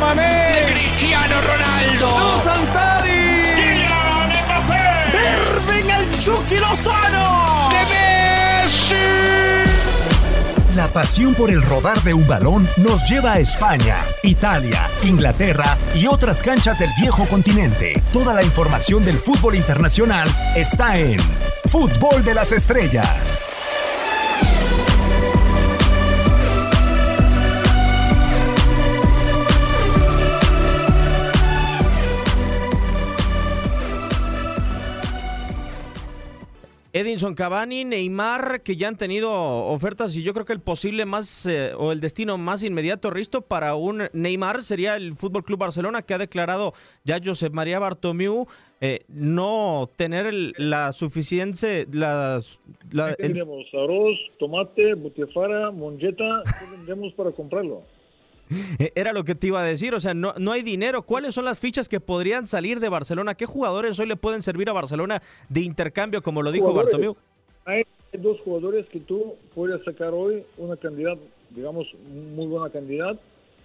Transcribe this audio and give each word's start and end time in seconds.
Mané. 0.00 0.72
Cristiano 0.72 1.36
Ronaldo. 1.40 2.18
¡No 2.18 2.42
Santari. 2.42 3.10
Kylian 3.56 4.30
Mbappé. 4.46 4.86
Irving 5.32 5.90
el 5.90 6.18
Chucky 6.18 6.58
Lozano. 6.58 7.70
De 7.70 7.82
Messi. 7.86 9.28
La 10.76 10.86
pasión 10.88 11.34
por 11.34 11.50
el 11.50 11.62
rodar 11.62 12.02
de 12.04 12.14
un 12.14 12.26
balón 12.28 12.68
nos 12.76 13.08
lleva 13.08 13.32
a 13.32 13.38
España, 13.40 13.96
Italia, 14.22 14.86
Inglaterra 15.02 15.76
y 15.94 16.06
otras 16.06 16.42
canchas 16.42 16.78
del 16.78 16.90
viejo 17.00 17.26
continente. 17.26 18.00
Toda 18.12 18.32
la 18.32 18.44
información 18.44 19.04
del 19.04 19.18
fútbol 19.18 19.56
internacional 19.56 20.28
está 20.54 20.96
en 20.96 21.18
Fútbol 21.66 22.24
de 22.24 22.34
las 22.34 22.52
Estrellas. 22.52 23.44
Edinson 36.94 37.34
Cavani, 37.34 37.84
Neymar, 37.84 38.62
que 38.62 38.74
ya 38.76 38.88
han 38.88 38.96
tenido 38.96 39.30
ofertas 39.30 40.16
y 40.16 40.22
yo 40.22 40.32
creo 40.32 40.46
que 40.46 40.54
el 40.54 40.60
posible 40.60 41.04
más 41.04 41.44
eh, 41.46 41.72
o 41.76 41.92
el 41.92 42.00
destino 42.00 42.38
más 42.38 42.62
inmediato, 42.62 43.10
Risto, 43.10 43.42
para 43.42 43.74
un 43.74 44.08
Neymar 44.14 44.62
sería 44.62 44.96
el 44.96 45.14
Fútbol 45.14 45.44
Club 45.44 45.58
Barcelona, 45.58 46.00
que 46.02 46.14
ha 46.14 46.18
declarado 46.18 46.72
ya 47.04 47.20
Josep 47.22 47.52
María 47.52 47.78
Bartomeu 47.78 48.46
eh, 48.80 49.00
no 49.08 49.90
tener 49.96 50.26
el- 50.26 50.54
la 50.56 50.92
suficiente. 50.94 51.86
La, 51.92 52.40
la- 52.90 53.10
el- 53.10 53.16
Tendremos 53.16 53.66
arroz, 53.74 54.16
tomate, 54.38 54.94
butifarra, 54.94 55.70
monjeta, 55.70 56.42
¿qué 56.44 56.76
tendremos 56.76 57.12
para 57.12 57.32
comprarlo? 57.32 57.82
era 58.94 59.12
lo 59.12 59.24
que 59.24 59.34
te 59.34 59.48
iba 59.48 59.60
a 59.60 59.64
decir, 59.64 59.94
o 59.94 60.00
sea, 60.00 60.14
no, 60.14 60.34
no 60.38 60.52
hay 60.52 60.62
dinero. 60.62 61.02
¿Cuáles 61.02 61.34
son 61.34 61.44
las 61.44 61.58
fichas 61.60 61.88
que 61.88 62.00
podrían 62.00 62.46
salir 62.46 62.80
de 62.80 62.88
Barcelona? 62.88 63.34
¿Qué 63.34 63.46
jugadores 63.46 63.98
hoy 63.98 64.06
le 64.06 64.16
pueden 64.16 64.42
servir 64.42 64.68
a 64.68 64.72
Barcelona 64.72 65.22
de 65.48 65.60
intercambio, 65.60 66.22
como 66.22 66.42
lo 66.42 66.52
dijo. 66.52 66.72
Bartomeu? 66.72 67.16
Hay 67.64 67.84
dos 68.12 68.40
jugadores 68.40 68.86
que 68.86 69.00
tú 69.00 69.34
puedes 69.54 69.82
sacar 69.84 70.12
hoy 70.14 70.44
una 70.56 70.76
cantidad, 70.76 71.16
digamos, 71.50 71.86
muy 72.34 72.46
buena 72.46 72.70
cantidad, 72.70 73.18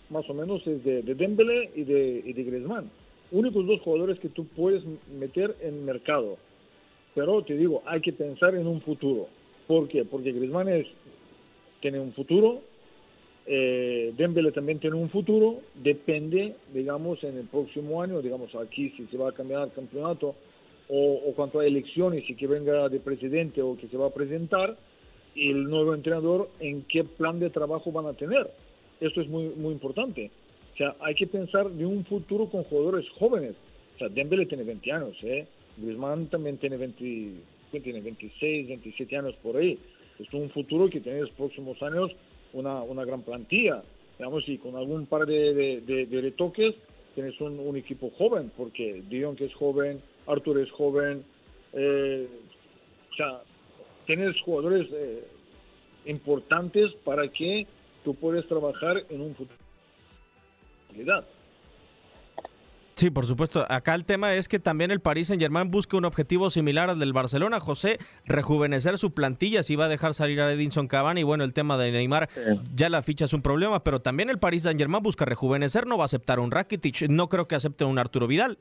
más 0.10 0.30
o 0.30 0.34
menos 0.34 0.66
es 0.68 0.84
de, 0.84 1.02
de 1.02 1.16
Dembélé 1.16 1.72
y 1.76 1.84
de, 1.84 2.22
y 2.26 2.34
de 2.34 2.44
Griezmann. 2.44 2.90
Únicos 3.32 3.66
dos 3.66 3.82
jugadores 3.82 4.20
que 4.20 4.30
tú 4.30 4.46
puedes 4.46 4.84
meter 5.18 5.56
en 5.62 5.86
mercado. 5.86 6.38
Pero 7.16 7.44
te 7.44 7.56
digo, 7.56 7.82
hay 7.86 8.02
que 8.02 8.14
pensar 8.14 8.56
en 8.56 8.68
un 8.68 8.82
futuro. 8.82 9.28
¿Por 9.68 9.88
qué? 9.88 10.04
Porque 10.04 10.32
Griezmann 10.32 10.68
es, 10.68 10.88
tiene 11.80 12.00
un 12.00 12.14
futuro, 12.14 12.62
eh, 13.46 14.14
también 14.54 14.80
tiene 14.80 14.96
un 14.96 15.10
futuro, 15.10 15.62
depende, 15.76 16.56
digamos, 16.74 17.24
en 17.24 17.38
el 17.38 17.46
próximo 17.48 18.02
año, 18.02 18.22
digamos, 18.22 18.54
aquí 18.56 18.92
si 18.96 19.06
se 19.08 19.18
va 19.18 19.30
a 19.30 19.34
cambiar 19.34 19.64
el 19.64 19.72
campeonato 19.72 20.36
o, 20.90 21.14
o 21.26 21.34
cuanto 21.34 21.60
a 21.60 21.66
elecciones 21.66 22.30
y 22.30 22.36
que 22.36 22.48
venga 22.48 22.88
de 22.90 23.00
presidente 23.00 23.62
o 23.62 23.78
que 23.78 23.88
se 23.88 23.98
va 23.98 24.08
a 24.08 24.14
presentar, 24.14 24.78
el 25.36 25.64
nuevo 25.64 25.96
entrenador 25.96 26.50
en 26.60 26.84
qué 26.84 27.04
plan 27.04 27.40
de 27.40 27.50
trabajo 27.50 27.92
van 27.92 28.06
a 28.06 28.14
tener. 28.14 28.50
Esto 29.02 29.22
es 29.22 29.28
muy, 29.28 29.50
muy 29.50 29.74
importante. 29.74 30.32
O 30.74 30.78
sea, 30.78 30.96
hay 31.02 31.16
que 31.16 31.28
pensar 31.28 31.70
de 31.70 31.86
un 31.86 32.06
futuro 32.06 32.50
con 32.50 32.64
jugadores 32.64 33.08
jóvenes. 33.18 33.56
O 33.96 34.00
sea, 34.00 34.10
Dembélé 34.10 34.46
tiene 34.46 34.64
20 34.64 34.92
años, 34.92 35.18
¿eh? 35.24 35.46
Griezmann 35.78 36.28
también 36.28 36.58
tiene 36.58 36.78
20, 36.78 37.32
¿qué 37.72 37.80
tiene 37.80 38.02
26, 38.02 38.68
27 38.68 39.18
años 39.18 39.36
por 39.42 39.58
ahí. 39.58 39.78
Es 40.20 40.32
un 40.34 40.50
futuro 40.52 40.90
que 40.90 41.00
tiene 41.00 41.20
en 41.20 41.26
los 41.26 41.34
próximos 41.34 41.82
años 41.82 42.12
una, 42.54 42.82
una 42.84 43.04
gran 43.06 43.22
plantilla. 43.24 43.84
Digamos, 44.18 44.48
y 44.48 44.58
con 44.58 44.76
algún 44.76 45.06
par 45.08 45.26
de, 45.26 45.54
de- 45.54 45.82
de- 45.82 46.06
de 46.06 46.22
retoques 46.22 46.76
tienes 47.16 47.40
un, 47.42 47.60
equipo 47.76 48.10
joven, 48.18 48.52
porque 48.56 49.04
Dion 49.10 49.36
que 49.36 49.46
es 49.46 49.54
joven, 49.54 50.02
Arthur 50.28 50.60
es 50.60 50.72
joven, 50.72 51.24
eh, 51.74 52.28
o 53.12 53.16
sea, 53.16 53.42
tienes 54.06 54.40
jugadores 54.42 54.88
eh, 54.92 55.24
importantes 56.06 56.92
para 57.04 57.28
que 57.28 57.68
tú 58.04 58.16
puedas 58.16 58.46
trabajar 58.48 59.04
en 59.10 59.22
un 59.22 59.36
futuro. 59.36 59.58
Sí, 63.04 63.12
por 63.12 63.26
supuesto. 63.26 63.66
Acá 63.68 63.96
el 63.96 64.06
tema 64.06 64.34
es 64.34 64.48
que 64.48 64.60
también 64.60 64.90
el 64.90 65.02
Paris 65.02 65.28
Saint 65.28 65.42
Germain 65.42 65.70
busca 65.70 65.98
un 65.98 66.06
objetivo 66.06 66.50
similar 66.50 66.90
al 66.90 67.00
del 67.00 67.12
Barcelona, 67.12 67.60
José, 67.60 67.98
rejuvenecer 68.26 68.98
su 68.98 69.14
plantilla, 69.14 69.62
si 69.62 69.76
va 69.76 69.88
a 69.88 69.90
dejar 69.90 70.14
salir 70.14 70.40
a 70.40 70.50
Edinson 70.50 70.88
Cavani, 70.88 71.20
y 71.20 71.24
bueno, 71.26 71.44
el 71.44 71.52
tema 71.52 71.78
de 71.78 71.92
Neymar, 71.92 72.30
ya 72.74 72.88
la 72.88 73.02
ficha 73.02 73.26
es 73.26 73.34
un 73.34 73.42
problema, 73.42 73.84
pero 73.84 74.00
también 74.00 74.30
el 74.30 74.40
Paris 74.40 74.64
Saint 74.64 74.80
Germain 74.80 75.04
busca 75.04 75.26
rejuvenecer, 75.26 75.86
no 75.86 75.98
va 75.98 76.04
a 76.04 76.06
aceptar 76.06 76.40
un 76.40 76.50
Rakitic, 76.50 77.10
no 77.10 77.28
creo 77.28 77.46
que 77.46 77.56
acepte 77.56 77.84
un 77.84 78.00
Arturo 78.00 78.26
Vidal. 78.26 78.58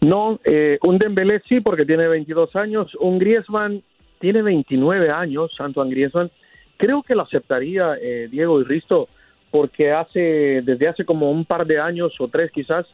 No, 0.00 0.38
eh, 0.44 0.78
un 0.84 0.98
Dembélé 0.98 1.42
sí, 1.48 1.58
porque 1.58 1.84
tiene 1.84 2.06
22 2.06 2.54
años. 2.54 2.94
Un 3.00 3.18
Griezmann 3.18 3.82
tiene 4.20 4.42
29 4.42 5.10
años, 5.10 5.50
Antoine 5.58 5.90
Griezmann. 5.90 6.30
Creo 6.76 7.02
que 7.02 7.16
lo 7.16 7.22
aceptaría 7.22 7.96
eh, 8.00 8.28
Diego 8.30 8.60
y 8.60 8.64
Risto, 8.64 9.08
porque 9.52 9.92
hace 9.92 10.62
desde 10.64 10.88
hace 10.88 11.04
como 11.04 11.30
un 11.30 11.44
par 11.44 11.66
de 11.66 11.78
años 11.78 12.14
o 12.18 12.26
tres 12.26 12.50
quizás, 12.50 12.86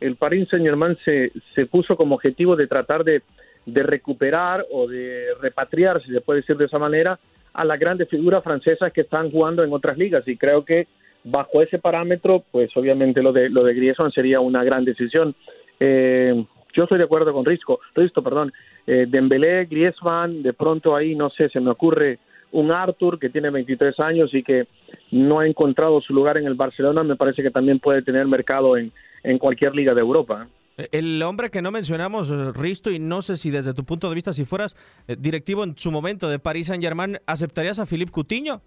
el 0.00 0.16
Paris 0.16 0.48
Saint-Germain 0.50 0.98
se, 1.04 1.32
se 1.54 1.66
puso 1.66 1.96
como 1.96 2.16
objetivo 2.16 2.56
de 2.56 2.66
tratar 2.66 3.04
de, 3.04 3.22
de 3.64 3.82
recuperar 3.82 4.66
o 4.72 4.88
de 4.88 5.26
repatriar, 5.40 6.02
si 6.02 6.12
se 6.12 6.20
puede 6.20 6.40
decir 6.40 6.56
de 6.56 6.64
esa 6.64 6.78
manera, 6.78 7.18
a 7.52 7.64
las 7.64 7.78
grandes 7.78 8.08
figuras 8.08 8.42
francesas 8.42 8.92
que 8.92 9.02
están 9.02 9.30
jugando 9.30 9.62
en 9.62 9.72
otras 9.72 9.96
ligas. 9.96 10.26
Y 10.26 10.36
creo 10.36 10.64
que 10.64 10.88
bajo 11.22 11.62
ese 11.62 11.78
parámetro, 11.78 12.42
pues 12.50 12.70
obviamente 12.76 13.22
lo 13.22 13.32
de, 13.32 13.48
lo 13.48 13.62
de 13.62 13.74
Griezmann 13.74 14.10
sería 14.10 14.40
una 14.40 14.64
gran 14.64 14.84
decisión. 14.84 15.34
Eh, 15.78 16.44
yo 16.72 16.84
estoy 16.84 16.98
de 16.98 17.04
acuerdo 17.04 17.32
con 17.32 17.44
Risco, 17.44 17.80
Risto, 17.94 18.22
perdón. 18.22 18.52
Eh, 18.86 19.06
Dembélé, 19.08 19.66
Griezmann, 19.66 20.42
de 20.42 20.54
pronto 20.54 20.96
ahí, 20.96 21.14
no 21.14 21.30
sé, 21.30 21.48
se 21.50 21.60
me 21.60 21.70
ocurre 21.70 22.18
un 22.52 22.70
Arthur 22.72 23.18
que 23.18 23.30
tiene 23.30 23.50
23 23.50 23.98
años 24.00 24.34
y 24.34 24.42
que 24.42 24.66
no 25.10 25.40
ha 25.40 25.46
encontrado 25.46 26.00
su 26.00 26.12
lugar 26.12 26.36
en 26.38 26.46
el 26.46 26.54
Barcelona, 26.54 27.02
me 27.04 27.16
parece 27.16 27.42
que 27.42 27.50
también 27.50 27.78
puede 27.78 28.02
tener 28.02 28.26
mercado 28.26 28.76
en, 28.76 28.92
en 29.22 29.38
cualquier 29.38 29.74
liga 29.74 29.94
de 29.94 30.00
Europa. 30.00 30.48
El 30.92 31.22
hombre 31.22 31.50
que 31.50 31.60
no 31.60 31.70
mencionamos, 31.70 32.30
Risto, 32.56 32.90
y 32.90 32.98
no 32.98 33.20
sé 33.22 33.36
si 33.36 33.50
desde 33.50 33.74
tu 33.74 33.84
punto 33.84 34.08
de 34.08 34.14
vista, 34.14 34.32
si 34.32 34.44
fueras 34.46 34.76
eh, 35.08 35.16
directivo 35.18 35.62
en 35.64 35.76
su 35.76 35.90
momento 35.90 36.28
de 36.30 36.38
Paris 36.38 36.68
Saint 36.68 36.82
Germain, 36.82 37.18
¿aceptarías 37.26 37.78
a 37.78 37.86
Philippe 37.86 38.12
Coutinho? 38.12 38.62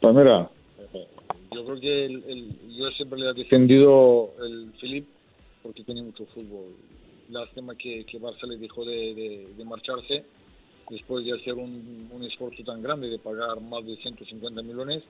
Pues 0.00 0.14
mira, 0.14 0.50
yo 1.52 1.64
creo 1.64 1.80
que 1.80 2.04
el, 2.06 2.24
el- 2.28 2.76
yo 2.76 2.90
siempre 2.90 3.18
le 3.20 3.30
he 3.30 3.34
defendido 3.34 4.30
el 4.42 4.72
Philip 4.80 5.06
porque 5.62 5.84
tiene 5.84 6.02
mucho 6.02 6.26
fútbol. 6.26 6.74
Lástima 7.28 7.74
que, 7.76 8.04
que 8.06 8.20
Barça 8.20 8.46
le 8.46 8.56
dejó 8.58 8.84
de, 8.84 9.14
de- 9.14 9.48
de 9.56 9.64
marcharse 9.64 10.24
después 10.90 11.24
de 11.24 11.32
hacer 11.32 11.54
un, 11.54 12.22
esfuerzo 12.24 12.62
tan 12.64 12.82
grande 12.82 13.08
de 13.08 13.18
pagar 13.18 13.60
más 13.60 13.84
de 13.86 13.96
150 13.96 14.62
millones 14.62 15.02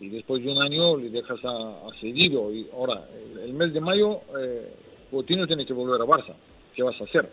y 0.00 0.08
después 0.08 0.44
de 0.44 0.52
un 0.52 0.60
año 0.60 0.96
le 0.96 1.08
dejas 1.08 1.42
a, 1.44 1.88
a 1.88 1.90
cedido. 2.00 2.52
Y 2.52 2.68
ahora, 2.74 3.08
el, 3.42 3.54
mes 3.54 3.72
de 3.72 3.80
mayo, 3.80 4.20
eh, 4.38 4.70
Coutinho 5.10 5.46
tiene 5.46 5.64
que 5.64 5.72
volver 5.72 6.00
a 6.00 6.04
Barça. 6.04 6.34
¿Qué 6.74 6.82
vas 6.82 7.00
a 7.00 7.04
hacer? 7.04 7.30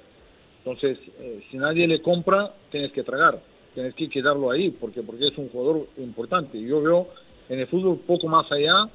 Entonces, 0.60 0.98
eh, 1.20 1.42
si 1.50 1.58
nadie 1.58 1.88
le 1.88 2.02
compra, 2.02 2.54
tienes 2.72 2.92
que 2.92 3.04
tragar, 3.04 3.42
tienes 3.74 3.94
que 3.96 4.08
quedarlo 4.08 4.52
ahí, 4.52 4.70
porque 4.70 5.02
porque 5.02 5.28
es 5.28 5.38
un 5.38 5.50
jugador 5.50 5.88
importante. 5.98 6.62
Yo 6.62 6.82
veo 6.82 7.08
en 7.50 7.60
el 7.60 7.68
fútbol 7.68 8.00
poco 8.06 8.28
más 8.28 8.50
allá 8.52 8.90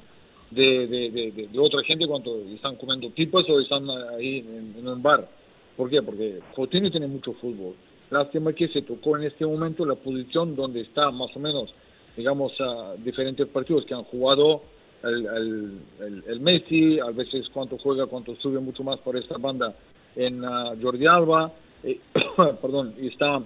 de 0.51 1.49
otra 1.57 1.83
gente 1.83 2.07
cuando 2.07 2.39
están 2.53 2.77
comiendo 2.77 3.09
pipas 3.09 3.47
o 3.49 3.59
están 3.59 3.89
ahí 3.89 4.39
en, 4.39 4.75
en 4.77 4.87
un 4.87 5.03
bar. 5.03 5.27
¿Por 5.75 5.89
qué? 5.89 6.01
Porque 6.01 6.39
Coutinho 6.55 6.89
tiene 6.89 7.07
mucho 7.07 7.33
fútbol. 7.33 7.75
Lástima 8.15 8.53
que 8.53 8.69
se 8.69 8.81
tocó 8.81 9.17
en 9.17 9.23
este 9.25 9.45
momento 9.45 9.85
la 9.85 9.95
posición 9.95 10.55
donde 10.55 10.79
está 10.79 11.11
más 11.11 11.35
o 11.35 11.39
menos, 11.39 11.73
digamos, 12.15 12.53
a 12.61 12.95
diferentes 12.95 13.45
partidos 13.49 13.83
que 13.85 13.93
han 13.93 14.03
jugado 14.03 14.61
el, 15.03 15.25
el, 15.25 15.79
el- 15.99 16.23
el 16.25 16.39
Messi, 16.39 16.97
a 16.99 17.07
veces 17.11 17.49
cuánto 17.53 17.77
juega, 17.77 18.05
cuánto 18.07 18.33
sube 18.37 18.59
mucho 18.61 18.83
más 18.85 18.99
por 19.01 19.17
esta 19.17 19.37
banda 19.37 19.75
en 20.15 20.45
ah, 20.45 20.73
Jordi 20.81 21.05
Alba, 21.07 21.51
eh, 21.83 21.99
perdón, 22.61 22.93
está 23.01 23.41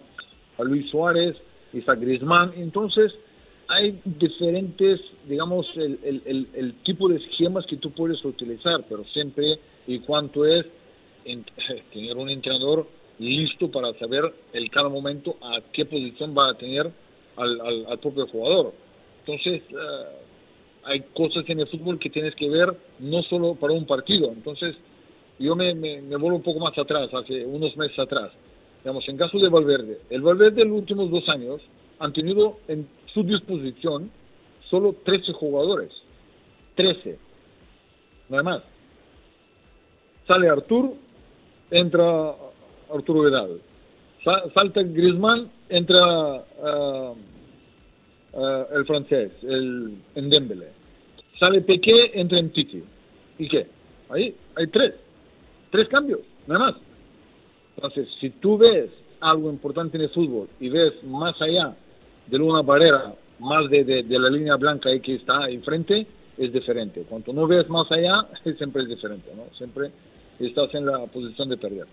Luis 0.59 0.87
Suárez, 0.91 1.35
está 1.73 1.95
Griezmann, 1.95 2.53
entonces 2.55 3.11
hay 3.69 3.99
diferentes, 4.05 5.01
digamos, 5.27 5.65
el, 5.77 5.97
el, 6.03 6.21
el, 6.25 6.47
el 6.53 6.73
tipo 6.83 7.09
de 7.09 7.15
esquemas 7.17 7.65
que 7.65 7.77
tú 7.77 7.89
puedes 7.89 8.23
utilizar, 8.23 8.83
pero 8.87 9.03
siempre 9.05 9.57
y 9.87 9.97
cuanto 10.01 10.45
es 10.45 10.63
en- 11.25 11.43
tener 11.91 12.15
un 12.17 12.29
entrenador 12.29 12.85
listo 13.19 13.69
para 13.69 13.93
saber 13.99 14.33
el 14.53 14.69
cada 14.71 14.89
momento 14.89 15.35
a 15.41 15.59
qué 15.71 15.85
posición 15.85 16.33
va 16.35 16.49
a 16.49 16.53
tener 16.55 16.91
al, 17.35 17.99
propio 17.99 18.27
jugador. 18.27 18.73
Entonces, 19.25 19.61
eh, 19.69 19.75
hay 20.83 21.01
cosas 21.13 21.43
en 21.47 21.59
el 21.59 21.67
fútbol 21.67 21.99
que 21.99 22.09
tienes 22.09 22.33
que 22.35 22.49
ver 22.49 22.75
no 22.99 23.21
solo 23.23 23.55
para 23.55 23.73
un 23.73 23.85
partido. 23.85 24.31
Entonces, 24.31 24.75
yo 25.37 25.55
me, 25.55 25.73
me, 25.75 26.01
me 26.01 26.15
vuelvo 26.15 26.37
un 26.37 26.43
poco 26.43 26.59
más 26.59 26.77
atrás, 26.77 27.13
hace 27.13 27.45
unos 27.45 27.75
meses 27.77 27.99
atrás. 27.99 28.31
Digamos, 28.83 29.07
en 29.07 29.17
caso 29.17 29.37
de 29.37 29.49
Valverde, 29.49 29.99
el 30.09 30.21
Valverde 30.21 30.61
en 30.61 30.69
los 30.69 30.79
últimos 30.79 31.11
dos 31.11 31.27
años 31.27 31.61
han 31.99 32.13
tenido 32.13 32.59
en 32.67 32.87
su 33.13 33.23
disposición 33.23 34.09
solo 34.69 34.95
13 35.03 35.33
jugadores. 35.33 35.91
13. 36.75 37.19
Nada 38.29 38.43
más. 38.43 38.63
Sale 40.27 40.47
Artur, 40.47 40.93
entra 41.71 42.35
Arturo 42.93 43.23
Vidal. 43.23 43.59
salta 44.53 44.81
Griezmann, 44.83 45.49
entra 45.69 46.45
ah, 46.63 47.13
ah, 48.33 48.65
el 48.73 48.85
francés, 48.85 49.31
el 49.43 49.97
Dembélé. 50.15 50.79
Sale 51.39 51.61
Pequé, 51.61 52.11
entra 52.15 52.37
en 52.37 52.51
Titi. 52.51 52.83
¿Y 53.37 53.47
qué? 53.47 53.65
Ahí 54.09 54.35
hay 54.55 54.67
tres. 54.67 54.93
Tres 55.71 55.87
cambios, 55.87 56.19
nada 56.47 56.65
más. 56.65 56.75
Entonces, 57.75 58.09
si 58.19 58.29
tú 58.31 58.57
ves 58.57 58.89
algo 59.21 59.49
importante 59.49 59.97
en 59.97 60.03
el 60.03 60.09
fútbol 60.09 60.49
y 60.59 60.69
ves 60.69 61.01
más 61.03 61.41
allá 61.41 61.75
de 62.27 62.37
una 62.37 62.61
barrera, 62.61 63.13
más 63.39 63.69
de, 63.69 63.83
de, 63.85 64.19
la 64.19 64.29
línea 64.29 64.55
blanca 64.57 64.89
ahí 64.89 64.99
que 64.99 65.15
está 65.15 65.49
enfrente, 65.49 66.05
es 66.37 66.51
diferente. 66.51 67.05
Cuando 67.07 67.31
no 67.31 67.47
ves 67.47 67.69
más 67.69 67.89
allá, 67.91 68.27
siempre 68.57 68.83
es 68.83 68.89
diferente, 68.89 69.31
¿no? 69.35 69.45
Siempre 69.57 69.91
estás 70.39 70.73
en 70.73 70.85
la 70.85 71.05
posición 71.05 71.49
de 71.49 71.57
perder. 71.57 71.87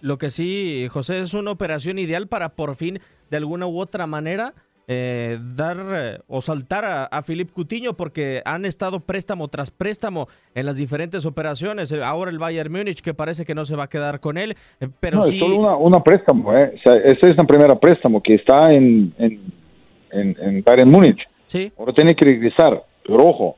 Lo 0.00 0.18
que 0.18 0.30
sí, 0.30 0.86
José, 0.90 1.20
es 1.20 1.34
una 1.34 1.50
operación 1.50 1.98
ideal 1.98 2.26
para 2.26 2.50
por 2.50 2.76
fin, 2.76 3.00
de 3.30 3.36
alguna 3.36 3.66
u 3.66 3.78
otra 3.78 4.06
manera, 4.06 4.54
eh, 4.92 5.38
dar 5.54 5.76
eh, 5.94 6.18
o 6.26 6.40
saltar 6.40 6.84
a, 6.84 7.04
a 7.04 7.22
Philip 7.22 7.48
Cutiño 7.52 7.94
porque 7.96 8.42
han 8.44 8.64
estado 8.64 8.98
préstamo 8.98 9.46
tras 9.46 9.70
préstamo 9.70 10.26
en 10.52 10.66
las 10.66 10.74
diferentes 10.74 11.24
operaciones. 11.26 11.92
Eh, 11.92 12.00
ahora 12.02 12.28
el 12.32 12.40
Bayern 12.40 12.72
Múnich 12.72 13.00
que 13.00 13.14
parece 13.14 13.44
que 13.44 13.54
no 13.54 13.64
se 13.64 13.76
va 13.76 13.84
a 13.84 13.88
quedar 13.88 14.18
con 14.18 14.36
él, 14.36 14.56
pero 14.98 15.18
no, 15.18 15.22
sí... 15.22 15.36
es 15.36 15.40
solo 15.40 15.78
una, 15.78 16.02
préstamo, 16.02 16.56
¿eh? 16.56 16.74
O 16.84 16.90
esa 16.90 17.30
es 17.30 17.36
la 17.36 17.44
primera 17.44 17.78
préstamo 17.78 18.20
que 18.20 18.34
está 18.34 18.72
en, 18.72 19.14
en, 19.18 20.36
en, 20.40 20.62
Bayern 20.64 20.90
Múnich. 20.90 21.20
Sí. 21.46 21.70
Ahora 21.78 21.92
tiene 21.92 22.16
que 22.16 22.24
regresar, 22.24 22.82
pero 23.06 23.28
ojo, 23.28 23.56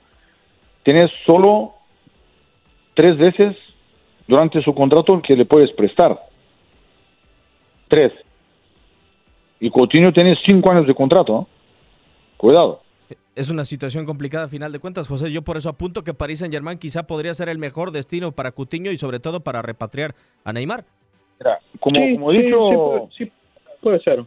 tiene 0.82 1.10
solo 1.24 1.72
tres 2.94 3.16
veces 3.16 3.56
durante 4.28 4.60
su 4.62 4.74
contrato 4.74 5.22
que 5.22 5.34
le 5.34 5.46
puedes 5.46 5.72
prestar. 5.72 6.31
Tres. 7.92 8.10
Y 9.60 9.68
Coutinho 9.68 10.14
tiene 10.14 10.34
cinco 10.46 10.72
años 10.72 10.86
de 10.86 10.94
contrato. 10.94 11.46
Cuidado. 12.38 12.80
Es 13.36 13.50
una 13.50 13.66
situación 13.66 14.06
complicada 14.06 14.46
a 14.46 14.48
final 14.48 14.72
de 14.72 14.78
cuentas, 14.78 15.06
José. 15.06 15.30
Yo 15.30 15.42
por 15.42 15.58
eso 15.58 15.68
apunto 15.68 16.02
que 16.02 16.14
París 16.14 16.38
Saint 16.38 16.54
Germain 16.54 16.78
quizá 16.78 17.06
podría 17.06 17.34
ser 17.34 17.50
el 17.50 17.58
mejor 17.58 17.90
destino 17.90 18.32
para 18.32 18.52
Coutinho 18.52 18.90
y 18.92 18.96
sobre 18.96 19.20
todo 19.20 19.40
para 19.40 19.60
repatriar 19.60 20.14
a 20.42 20.54
Neymar. 20.54 20.86
como, 21.80 22.00
como 22.14 22.32
he 22.32 22.42
dicho... 22.42 23.10
Sí, 23.14 23.30
puede 23.82 24.00
ser. 24.00 24.24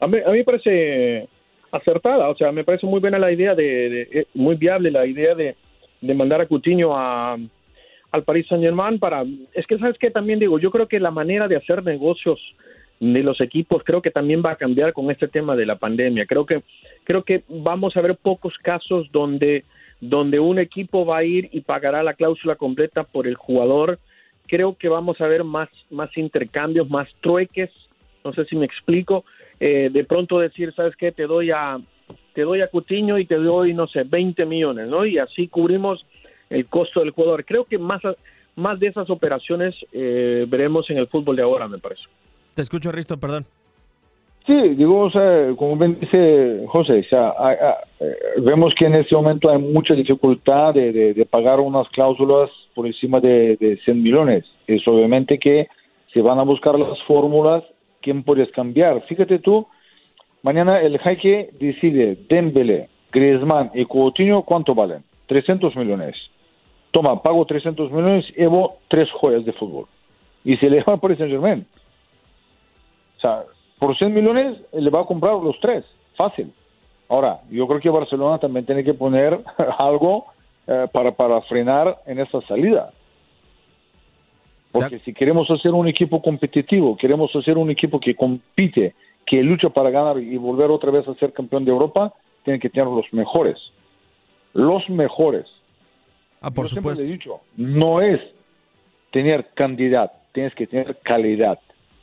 A 0.00 0.06
mí, 0.06 0.18
a 0.26 0.30
mí 0.30 0.38
me 0.38 0.44
parece 0.44 1.30
acertada, 1.72 2.28
o 2.28 2.36
sea, 2.36 2.52
me 2.52 2.62
parece 2.62 2.86
muy 2.86 3.00
buena 3.00 3.18
la 3.18 3.32
idea 3.32 3.54
de, 3.54 4.02
eh, 4.02 4.26
muy 4.34 4.56
viable 4.56 4.90
la 4.90 5.06
idea 5.06 5.34
de, 5.34 5.56
de 6.02 6.14
mandar 6.14 6.42
a 6.42 6.46
Coutinho 6.46 6.94
a, 6.94 7.38
al 8.16 8.24
Paris 8.24 8.46
Saint 8.48 8.64
Germain 8.64 8.98
para, 8.98 9.24
es 9.52 9.66
que 9.66 9.78
sabes 9.78 9.98
que 9.98 10.10
también 10.10 10.38
digo, 10.38 10.58
yo 10.58 10.70
creo 10.70 10.88
que 10.88 10.98
la 10.98 11.10
manera 11.10 11.46
de 11.48 11.56
hacer 11.56 11.84
negocios 11.84 12.40
de 12.98 13.22
los 13.22 13.40
equipos 13.40 13.82
creo 13.84 14.00
que 14.00 14.10
también 14.10 14.42
va 14.44 14.52
a 14.52 14.56
cambiar 14.56 14.92
con 14.92 15.10
este 15.10 15.28
tema 15.28 15.54
de 15.54 15.66
la 15.66 15.76
pandemia. 15.76 16.26
Creo 16.26 16.46
que 16.46 16.62
creo 17.04 17.22
que 17.22 17.44
vamos 17.48 17.96
a 17.96 18.00
ver 18.00 18.16
pocos 18.16 18.54
casos 18.58 19.10
donde 19.12 19.64
donde 20.00 20.38
un 20.38 20.58
equipo 20.58 21.06
va 21.06 21.18
a 21.18 21.24
ir 21.24 21.48
y 21.52 21.60
pagará 21.60 22.02
la 22.02 22.14
cláusula 22.14 22.56
completa 22.56 23.04
por 23.04 23.26
el 23.26 23.34
jugador. 23.34 23.98
Creo 24.46 24.76
que 24.76 24.88
vamos 24.88 25.20
a 25.20 25.26
ver 25.26 25.44
más 25.44 25.68
más 25.90 26.10
intercambios, 26.16 26.88
más 26.88 27.08
trueques. 27.20 27.70
No 28.24 28.32
sé 28.32 28.44
si 28.46 28.56
me 28.56 28.66
explico. 28.66 29.24
Eh, 29.60 29.88
de 29.92 30.04
pronto 30.04 30.38
decir, 30.38 30.72
sabes 30.74 30.96
qué, 30.96 31.12
te 31.12 31.26
doy 31.26 31.50
a 31.50 31.78
te 32.34 32.42
doy 32.42 32.60
a 32.60 32.68
Cutiño 32.68 33.18
y 33.18 33.26
te 33.26 33.36
doy 33.36 33.74
no 33.74 33.86
sé 33.88 34.04
20 34.04 34.44
millones, 34.46 34.88
¿no? 34.88 35.04
Y 35.04 35.18
así 35.18 35.48
cubrimos 35.48 36.04
el 36.50 36.66
costo 36.66 37.00
del 37.00 37.10
jugador. 37.10 37.44
Creo 37.44 37.64
que 37.64 37.78
más 37.78 38.02
más 38.56 38.80
de 38.80 38.88
esas 38.88 39.08
operaciones 39.10 39.74
eh, 39.92 40.46
veremos 40.48 40.88
en 40.90 40.96
el 40.98 41.06
fútbol 41.06 41.36
de 41.36 41.42
ahora, 41.42 41.68
me 41.68 41.78
parece. 41.78 42.02
Te 42.54 42.62
escucho, 42.62 42.90
Risto, 42.90 43.18
perdón. 43.18 43.44
Sí, 44.46 44.54
digo, 44.54 45.00
o 45.00 45.10
sea, 45.10 45.54
como 45.56 45.76
bien 45.76 45.98
dice 46.00 46.64
José, 46.68 47.00
o 47.00 47.08
sea, 47.08 47.34
eh, 48.00 48.16
vemos 48.42 48.72
que 48.78 48.86
en 48.86 48.94
este 48.94 49.14
momento 49.14 49.50
hay 49.50 49.58
mucha 49.58 49.94
dificultad 49.94 50.72
de, 50.72 51.26
pagar 51.28 51.58
unas 51.60 51.88
cláusulas 51.88 52.48
por 52.74 52.86
encima 52.86 53.18
de, 53.18 53.56
de, 53.56 53.76
100 53.84 54.02
millones. 54.02 54.44
Es 54.66 54.86
obviamente 54.86 55.38
que 55.38 55.66
se 56.14 56.22
van 56.22 56.38
a 56.38 56.44
buscar 56.44 56.78
las 56.78 57.02
fórmulas, 57.08 57.64
¿quién 58.00 58.22
puedes 58.22 58.50
cambiar? 58.52 59.04
Fíjate 59.08 59.40
tú, 59.40 59.66
mañana 60.42 60.80
el 60.80 60.96
Jaque 60.98 61.50
decide 61.58 62.16
Dembélé, 62.28 62.88
Griezmann 63.10 63.72
y 63.74 63.84
Coutinho, 63.84 64.42
¿cuánto 64.42 64.76
valen? 64.76 65.02
300 65.26 65.74
millones. 65.74 66.14
Toma, 66.90 67.22
pago 67.22 67.44
300 67.44 67.90
millones, 67.90 68.26
llevo 68.36 68.78
tres 68.88 69.10
joyas 69.12 69.44
de 69.44 69.52
fútbol. 69.52 69.86
Y 70.44 70.56
se 70.56 70.70
le 70.70 70.82
va 70.82 70.96
por 70.96 71.16
Saint 71.16 71.30
Germain. 71.30 71.66
O 73.16 73.20
sea, 73.20 73.44
por 73.78 73.96
100 73.96 74.14
millones 74.14 74.58
le 74.72 74.90
va 74.90 75.00
a 75.00 75.06
comprar 75.06 75.34
los 75.34 75.58
tres, 75.60 75.84
fácil. 76.16 76.52
Ahora, 77.08 77.40
yo 77.50 77.66
creo 77.66 77.80
que 77.80 77.90
Barcelona 77.90 78.38
también 78.38 78.66
tiene 78.66 78.82
que 78.82 78.94
poner 78.94 79.38
algo 79.78 80.26
eh, 80.66 80.86
para, 80.92 81.12
para 81.12 81.40
frenar 81.42 81.98
en 82.06 82.20
esa 82.20 82.40
salida. 82.42 82.92
Porque 84.72 84.98
si 85.00 85.14
queremos 85.14 85.50
hacer 85.50 85.72
un 85.72 85.88
equipo 85.88 86.20
competitivo, 86.20 86.96
queremos 86.96 87.34
hacer 87.34 87.56
un 87.56 87.70
equipo 87.70 87.98
que 87.98 88.14
compite, 88.14 88.94
que 89.24 89.42
lucha 89.42 89.70
para 89.70 89.90
ganar 89.90 90.18
y 90.18 90.36
volver 90.36 90.70
otra 90.70 90.90
vez 90.90 91.08
a 91.08 91.14
ser 91.14 91.32
campeón 91.32 91.64
de 91.64 91.70
Europa, 91.70 92.12
tienen 92.44 92.60
que 92.60 92.68
tener 92.68 92.86
los 92.86 93.10
mejores. 93.12 93.56
Los 94.52 94.88
mejores. 94.90 95.46
Ah, 96.40 96.50
por 96.50 96.66
Yo 96.66 96.76
supuesto. 96.76 97.02
Siempre 97.02 97.14
he 97.14 97.18
dicho, 97.18 97.40
no 97.56 98.00
es 98.00 98.20
tener 99.10 99.48
cantidad, 99.54 100.12
tienes 100.32 100.54
que 100.54 100.66
tener 100.66 100.98
calidad. 101.02 101.58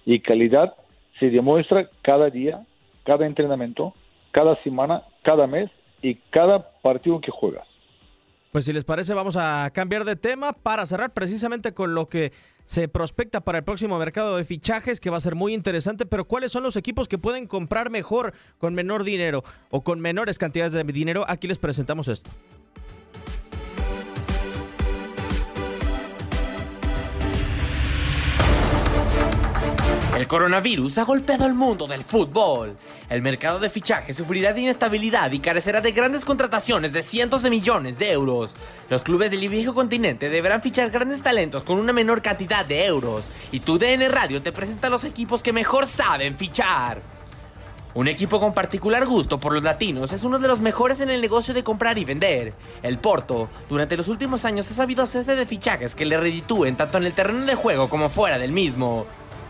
Y 0.05 0.19
calidad 0.19 0.75
se 1.19 1.29
demuestra 1.29 1.89
cada 2.01 2.29
día, 2.29 2.65
cada 3.03 3.25
entrenamiento, 3.25 3.93
cada 4.31 4.61
semana, 4.63 5.03
cada 5.21 5.47
mes 5.47 5.69
y 6.01 6.15
cada 6.31 6.71
partido 6.81 7.21
que 7.21 7.31
juegas. 7.31 7.67
Pues 8.53 8.65
si 8.65 8.73
les 8.73 8.85
parece, 8.85 9.15
vamos 9.15 9.35
a 9.35 9.71
cambiar 9.73 10.05
de 10.05 10.15
tema 10.15 10.53
para 10.53 10.85
cerrar 10.85 11.11
precisamente 11.11 11.73
con 11.73 11.95
lo 11.95 12.07
que 12.07 12.31
se 12.65 12.87
prospecta 12.87 13.41
para 13.41 13.57
el 13.57 13.63
próximo 13.63 13.97
mercado 13.97 14.37
de 14.37 14.43
fichajes, 14.43 14.99
que 14.99 15.09
va 15.09 15.17
a 15.17 15.21
ser 15.21 15.33
muy 15.33 15.55
interesante, 15.55 16.05
pero 16.05 16.25
¿cuáles 16.25 16.51
son 16.51 16.61
los 16.61 16.75
equipos 16.75 17.07
que 17.07 17.17
pueden 17.17 17.47
comprar 17.47 17.89
mejor 17.89 18.33
con 18.59 18.75
menor 18.75 19.03
dinero 19.03 19.43
o 19.71 19.83
con 19.83 19.99
menores 20.01 20.37
cantidades 20.37 20.73
de 20.73 20.83
dinero? 20.83 21.25
Aquí 21.27 21.47
les 21.47 21.57
presentamos 21.57 22.07
esto. 22.07 22.29
Coronavirus 30.33 30.97
ha 30.97 31.03
golpeado 31.03 31.45
al 31.45 31.53
mundo 31.53 31.85
del 31.85 32.03
fútbol. 32.03 32.75
El 33.07 33.21
mercado 33.21 33.59
de 33.59 33.69
fichajes 33.69 34.17
sufrirá 34.17 34.51
de 34.51 34.61
inestabilidad 34.61 35.31
y 35.31 35.37
carecerá 35.37 35.79
de 35.79 35.91
grandes 35.91 36.25
contrataciones 36.25 36.91
de 36.91 37.03
cientos 37.03 37.43
de 37.43 37.51
millones 37.51 37.99
de 37.99 38.13
euros. 38.13 38.49
Los 38.89 39.03
clubes 39.03 39.29
del 39.29 39.47
viejo 39.47 39.75
continente 39.75 40.29
deberán 40.29 40.63
fichar 40.63 40.89
grandes 40.89 41.21
talentos 41.21 41.61
con 41.61 41.79
una 41.79 41.93
menor 41.93 42.23
cantidad 42.23 42.65
de 42.65 42.83
euros. 42.83 43.25
Y 43.51 43.59
tu 43.59 43.77
DN 43.77 44.09
Radio 44.09 44.41
te 44.41 44.51
presenta 44.51 44.89
los 44.89 45.03
equipos 45.03 45.43
que 45.43 45.53
mejor 45.53 45.85
saben 45.85 46.35
fichar. 46.35 47.03
Un 47.93 48.07
equipo 48.07 48.39
con 48.39 48.55
particular 48.55 49.05
gusto 49.05 49.39
por 49.39 49.53
los 49.53 49.61
latinos 49.61 50.13
es 50.13 50.23
uno 50.23 50.39
de 50.39 50.47
los 50.47 50.59
mejores 50.59 50.99
en 50.99 51.11
el 51.11 51.21
negocio 51.21 51.53
de 51.53 51.63
comprar 51.63 51.99
y 51.99 52.05
vender. 52.05 52.55
El 52.81 52.97
Porto, 52.97 53.49
durante 53.69 53.95
los 53.95 54.07
últimos 54.07 54.45
años 54.45 54.71
ha 54.71 54.73
sabido 54.73 55.03
hacerse 55.03 55.35
de 55.35 55.45
fichajes 55.45 55.93
que 55.93 56.05
le 56.05 56.17
reditúen 56.17 56.75
tanto 56.75 56.97
en 56.97 57.03
el 57.03 57.13
terreno 57.13 57.45
de 57.45 57.53
juego 57.53 57.87
como 57.89 58.09
fuera 58.09 58.39
del 58.39 58.51
mismo. 58.51 59.05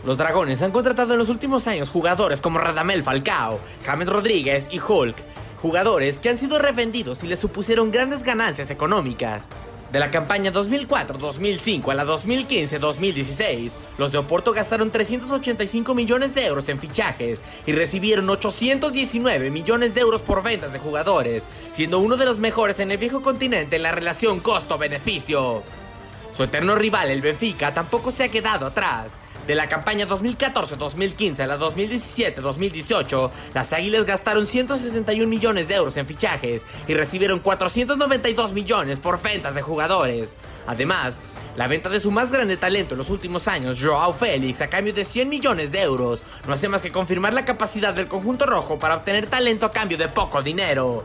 Los 0.06 0.18
Dragones 0.18 0.62
han 0.62 0.72
contratado 0.72 1.14
en 1.14 1.20
los 1.20 1.30
últimos 1.30 1.66
años 1.66 1.90
jugadores 1.90 2.42
como 2.42 2.60
Radamel 2.60 3.04
Falcao, 3.04 3.62
James 3.86 4.10
Rodríguez 4.10 4.68
y 4.70 4.80
Hulk, 4.80 5.16
jugadores 5.62 6.20
que 6.20 6.28
han 6.28 6.38
sido 6.38 6.60
revendidos 6.60 7.24
y 7.24 7.28
les 7.28 7.40
supusieron 7.40 7.90
grandes 7.90 8.24
ganancias 8.24 8.70
económicas. 8.70 9.48
De 9.94 10.00
la 10.00 10.12
campaña 10.12 10.52
2004-2005 10.52 11.90
a 11.90 11.94
la 11.94 12.04
2015-2016, 12.04 13.72
los 13.98 14.12
de 14.12 14.18
Oporto 14.18 14.52
gastaron 14.52 14.92
385 14.92 15.96
millones 15.96 16.36
de 16.36 16.48
euros 16.48 16.68
en 16.68 16.80
fichajes 16.80 17.42
y 17.66 17.72
recibieron 17.72 18.30
819 18.30 19.52
millones 19.52 19.94
de 19.94 20.02
euros 20.02 20.22
por 20.22 20.44
ventas 20.44 20.74
de 20.74 20.80
jugadores, 20.80 21.48
siendo 21.72 22.00
uno 22.00 22.18
de 22.18 22.26
los 22.26 22.40
mejores 22.40 22.80
en 22.82 22.92
el 22.92 22.98
viejo 22.98 23.22
continente 23.22 23.78
en 23.78 23.84
la 23.84 23.92
relación 23.94 24.42
costo-beneficio. 24.42 25.64
Su 26.34 26.44
eterno 26.44 26.76
rival, 26.76 27.10
el 27.10 27.22
Benfica, 27.22 27.74
tampoco 27.74 28.12
se 28.12 28.24
ha 28.24 28.30
quedado 28.30 28.66
atrás. 28.66 29.23
De 29.48 29.56
la 29.56 29.68
campaña 29.68 30.08
2014-2015 30.08 31.42
a 31.42 31.48
la 31.48 31.60
2017-2018, 31.60 33.30
las 33.54 33.74
Águilas 33.74 34.06
gastaron 34.06 34.48
161 34.48 35.28
millones 35.28 35.68
de 35.68 35.76
euros 35.76 35.98
en 35.98 36.08
fichajes 36.08 36.64
y 36.88 36.94
recibieron 36.94 37.40
492 37.40 38.54
millones 38.54 39.02
por 39.02 39.22
ventas 39.22 39.54
de 39.54 39.62
jugadores. 39.62 40.38
Además, 40.66 41.20
la 41.58 41.68
venta 41.68 41.90
de 41.90 42.00
su 42.00 42.10
más 42.10 42.32
grande 42.32 42.56
talento 42.56 42.94
en 42.94 43.00
los 43.00 43.10
últimos 43.10 43.50
años, 43.50 43.84
Joao 43.84 44.14
Félix, 44.14 44.62
a 44.62 44.70
cambio 44.70 44.94
de 44.94 45.04
100 45.04 45.28
millones 45.28 45.74
de 45.74 45.82
euros, 45.82 46.24
no 46.48 46.54
hace 46.54 46.70
más 46.70 46.82
que 46.82 46.92
confirmar 46.92 47.34
la 47.34 47.44
capacidad 47.44 47.94
del 47.94 48.08
conjunto 48.08 48.46
rojo 48.46 48.80
para 48.80 48.96
obtener 48.96 49.28
talento 49.28 49.66
a 49.66 49.72
cambio 49.72 49.98
de 49.98 50.08
poco 50.08 50.42
dinero. 50.42 51.04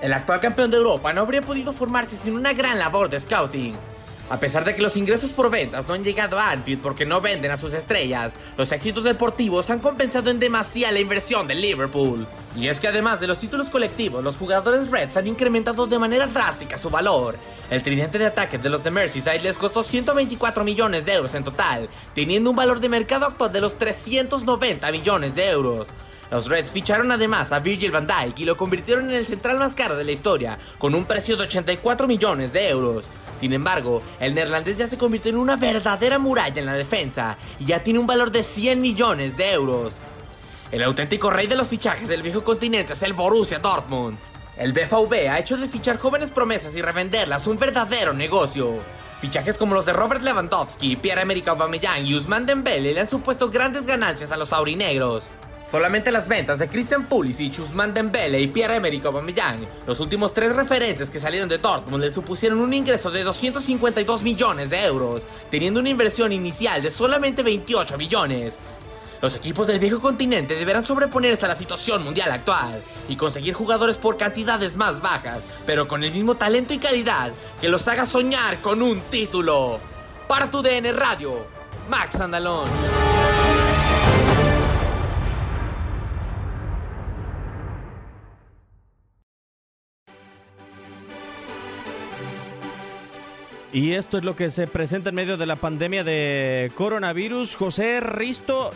El 0.00 0.12
actual 0.12 0.40
campeón 0.40 0.70
de 0.70 0.76
Europa 0.76 1.12
no 1.12 1.22
habría 1.22 1.42
podido 1.42 1.72
formarse 1.72 2.16
sin 2.16 2.36
una 2.36 2.52
gran 2.52 2.78
labor 2.78 3.10
de 3.10 3.18
scouting. 3.18 3.89
A 4.30 4.38
pesar 4.38 4.64
de 4.64 4.76
que 4.76 4.82
los 4.82 4.96
ingresos 4.96 5.32
por 5.32 5.50
ventas 5.50 5.88
no 5.88 5.94
han 5.94 6.04
llegado 6.04 6.38
a 6.38 6.52
Anfield 6.52 6.80
porque 6.80 7.04
no 7.04 7.20
venden 7.20 7.50
a 7.50 7.56
sus 7.56 7.74
estrellas, 7.74 8.38
los 8.56 8.70
éxitos 8.70 9.02
deportivos 9.02 9.68
han 9.70 9.80
compensado 9.80 10.30
en 10.30 10.38
demasía 10.38 10.92
la 10.92 11.00
inversión 11.00 11.48
de 11.48 11.56
Liverpool. 11.56 12.28
Y 12.54 12.68
es 12.68 12.78
que 12.78 12.86
además 12.86 13.18
de 13.18 13.26
los 13.26 13.40
títulos 13.40 13.70
colectivos, 13.70 14.22
los 14.22 14.36
jugadores 14.36 14.88
Reds 14.88 15.16
han 15.16 15.26
incrementado 15.26 15.88
de 15.88 15.98
manera 15.98 16.28
drástica 16.28 16.78
su 16.78 16.90
valor. 16.90 17.34
El 17.70 17.82
tridente 17.82 18.20
de 18.20 18.26
ataque 18.26 18.56
de 18.56 18.70
los 18.70 18.84
de 18.84 18.92
Merseyside 18.92 19.40
les 19.40 19.58
costó 19.58 19.82
124 19.82 20.62
millones 20.62 21.04
de 21.04 21.14
euros 21.14 21.34
en 21.34 21.42
total, 21.42 21.90
teniendo 22.14 22.50
un 22.50 22.56
valor 22.56 22.78
de 22.78 22.88
mercado 22.88 23.26
actual 23.26 23.52
de 23.52 23.60
los 23.60 23.78
390 23.78 24.92
millones 24.92 25.34
de 25.34 25.50
euros. 25.50 25.88
Los 26.30 26.46
Reds 26.48 26.70
ficharon 26.70 27.10
además 27.10 27.50
a 27.50 27.58
Virgil 27.58 27.90
van 27.90 28.06
Dijk 28.06 28.38
y 28.38 28.44
lo 28.44 28.56
convirtieron 28.56 29.10
en 29.10 29.16
el 29.16 29.26
central 29.26 29.58
más 29.58 29.74
caro 29.74 29.96
de 29.96 30.04
la 30.04 30.12
historia, 30.12 30.58
con 30.78 30.94
un 30.94 31.04
precio 31.04 31.36
de 31.36 31.44
84 31.44 32.06
millones 32.06 32.52
de 32.52 32.68
euros. 32.68 33.06
Sin 33.36 33.52
embargo, 33.52 34.02
el 34.20 34.34
neerlandés 34.34 34.76
ya 34.78 34.86
se 34.86 34.98
convirtió 34.98 35.30
en 35.30 35.38
una 35.38 35.56
verdadera 35.56 36.18
muralla 36.18 36.60
en 36.60 36.66
la 36.66 36.74
defensa 36.74 37.36
y 37.58 37.64
ya 37.64 37.82
tiene 37.82 37.98
un 37.98 38.06
valor 38.06 38.30
de 38.30 38.42
100 38.42 38.80
millones 38.80 39.36
de 39.36 39.52
euros. 39.52 39.98
El 40.70 40.84
auténtico 40.84 41.30
rey 41.30 41.48
de 41.48 41.56
los 41.56 41.68
fichajes 41.68 42.06
del 42.06 42.22
viejo 42.22 42.44
continente 42.44 42.92
es 42.92 43.02
el 43.02 43.12
Borussia 43.12 43.58
Dortmund. 43.58 44.16
El 44.56 44.72
BVB 44.72 45.28
ha 45.30 45.38
hecho 45.38 45.56
de 45.56 45.66
fichar 45.66 45.98
jóvenes 45.98 46.30
promesas 46.30 46.76
y 46.76 46.82
revenderlas 46.82 47.46
un 47.46 47.56
verdadero 47.56 48.12
negocio. 48.12 48.78
Fichajes 49.20 49.58
como 49.58 49.74
los 49.74 49.86
de 49.86 49.94
Robert 49.94 50.22
Lewandowski, 50.22 50.96
Pierre-Emerick 50.96 51.48
Aubameyang 51.48 52.06
y 52.06 52.14
Usman 52.14 52.46
Dembele 52.46 52.94
le 52.94 53.00
han 53.00 53.10
supuesto 53.10 53.50
grandes 53.50 53.84
ganancias 53.84 54.30
a 54.30 54.36
los 54.36 54.52
aurinegros. 54.52 55.28
Solamente 55.70 56.10
las 56.10 56.26
ventas 56.26 56.58
de 56.58 56.66
Christian 56.66 57.04
Pulisic, 57.04 57.60
Usman 57.60 57.94
Dembele 57.94 58.40
y 58.40 58.48
Pierre-Emerick 58.48 59.04
Aubameyang, 59.04 59.64
los 59.86 60.00
últimos 60.00 60.34
tres 60.34 60.56
referentes 60.56 61.08
que 61.08 61.20
salieron 61.20 61.48
de 61.48 61.58
Dortmund 61.58 62.02
le 62.02 62.10
supusieron 62.10 62.58
un 62.58 62.74
ingreso 62.74 63.08
de 63.08 63.22
252 63.22 64.24
millones 64.24 64.68
de 64.68 64.84
euros, 64.84 65.22
teniendo 65.48 65.78
una 65.78 65.90
inversión 65.90 66.32
inicial 66.32 66.82
de 66.82 66.90
solamente 66.90 67.44
28 67.44 67.96
millones. 67.98 68.58
Los 69.22 69.36
equipos 69.36 69.68
del 69.68 69.78
viejo 69.78 70.00
continente 70.00 70.56
deberán 70.56 70.84
sobreponerse 70.84 71.44
a 71.44 71.50
la 71.50 71.54
situación 71.54 72.02
mundial 72.02 72.32
actual 72.32 72.82
y 73.08 73.14
conseguir 73.14 73.54
jugadores 73.54 73.96
por 73.96 74.16
cantidades 74.16 74.74
más 74.74 75.00
bajas, 75.00 75.44
pero 75.66 75.86
con 75.86 76.02
el 76.02 76.10
mismo 76.10 76.34
talento 76.34 76.74
y 76.74 76.78
calidad 76.78 77.30
que 77.60 77.68
los 77.68 77.86
haga 77.86 78.06
soñar 78.06 78.60
con 78.60 78.82
un 78.82 79.00
título. 79.02 79.78
Para 80.26 80.50
tu 80.50 80.62
DN 80.62 80.92
Radio, 80.94 81.46
Max 81.88 82.16
Andalón. 82.16 82.68
Y 93.72 93.92
esto 93.92 94.18
es 94.18 94.24
lo 94.24 94.34
que 94.34 94.50
se 94.50 94.66
presenta 94.66 95.10
en 95.10 95.14
medio 95.14 95.36
de 95.36 95.46
la 95.46 95.54
pandemia 95.54 96.02
de 96.02 96.72
coronavirus. 96.74 97.54
José 97.54 98.00
Risto, 98.00 98.72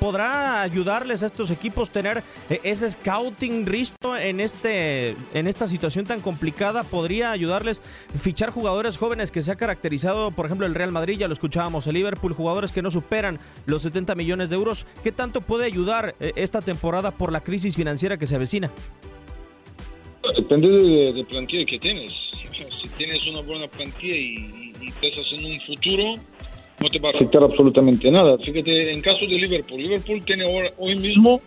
¿podrá 0.00 0.62
ayudarles 0.62 1.22
a 1.22 1.26
estos 1.26 1.52
equipos 1.52 1.90
tener 1.90 2.24
eh, 2.50 2.58
ese 2.64 2.90
scouting 2.90 3.66
Risto 3.66 4.16
en, 4.16 4.40
este, 4.40 5.14
en 5.32 5.46
esta 5.46 5.68
situación 5.68 6.06
tan 6.06 6.20
complicada? 6.20 6.82
¿Podría 6.82 7.30
ayudarles 7.30 7.82
fichar 8.16 8.50
jugadores 8.50 8.98
jóvenes 8.98 9.30
que 9.30 9.42
se 9.42 9.52
ha 9.52 9.56
caracterizado, 9.56 10.32
por 10.32 10.46
ejemplo, 10.46 10.66
el 10.66 10.74
Real 10.74 10.90
Madrid, 10.90 11.18
ya 11.18 11.28
lo 11.28 11.34
escuchábamos, 11.34 11.86
el 11.86 11.94
Liverpool, 11.94 12.34
jugadores 12.34 12.72
que 12.72 12.82
no 12.82 12.90
superan 12.90 13.38
los 13.66 13.82
70 13.82 14.16
millones 14.16 14.50
de 14.50 14.56
euros? 14.56 14.86
¿Qué 15.04 15.12
tanto 15.12 15.42
puede 15.42 15.66
ayudar 15.66 16.16
eh, 16.18 16.32
esta 16.34 16.62
temporada 16.62 17.12
por 17.12 17.30
la 17.30 17.42
crisis 17.42 17.76
financiera 17.76 18.16
que 18.16 18.26
se 18.26 18.34
avecina? 18.34 18.72
Depende 20.36 20.68
de, 20.68 21.12
de 21.12 21.24
plantilla 21.24 21.64
que 21.64 21.78
tienes 21.78 22.12
tienes 23.04 23.26
una 23.26 23.40
buena 23.40 23.66
plantilla 23.66 24.14
y, 24.14 24.72
y, 24.80 24.90
piensas 25.00 25.26
en 25.32 25.44
un 25.44 25.60
futuro, 25.62 26.14
no 26.80 26.88
te 26.88 26.98
va 27.00 27.08
a 27.08 27.12
afectar 27.12 27.42
absolutamente 27.42 28.10
nada. 28.10 28.38
Fíjate, 28.38 28.92
en 28.92 29.00
caso 29.00 29.26
de 29.26 29.38
Liverpool, 29.38 29.82
Liverpool 29.82 30.24
tiene 30.24 30.44
ahora, 30.44 30.72
hoy 30.78 30.96
mismo 30.96 31.40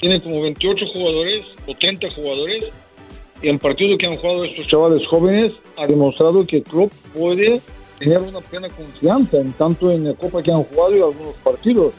tiene 0.00 0.20
como 0.20 0.42
28 0.42 0.86
jugadores 0.92 1.46
o 1.66 1.74
30 1.74 2.10
jugadores 2.10 2.64
y 3.40 3.48
en 3.48 3.58
partido 3.58 3.96
que 3.96 4.06
han 4.06 4.16
jugado 4.16 4.44
estos 4.44 4.66
chavales 4.66 5.06
jóvenes 5.06 5.52
ha 5.76 5.86
demostrado 5.86 6.46
que 6.46 6.62
Klopp 6.62 6.92
puede 7.14 7.60
tener 7.98 8.20
una 8.20 8.40
plena 8.40 8.68
confianza 8.68 9.38
en 9.38 9.52
tanto 9.52 9.90
en 9.90 10.04
la 10.04 10.14
Copa 10.14 10.42
que 10.42 10.52
han 10.52 10.62
jugado 10.64 10.96
y 10.96 11.00
algunos 11.00 11.34
partidos 11.42 11.94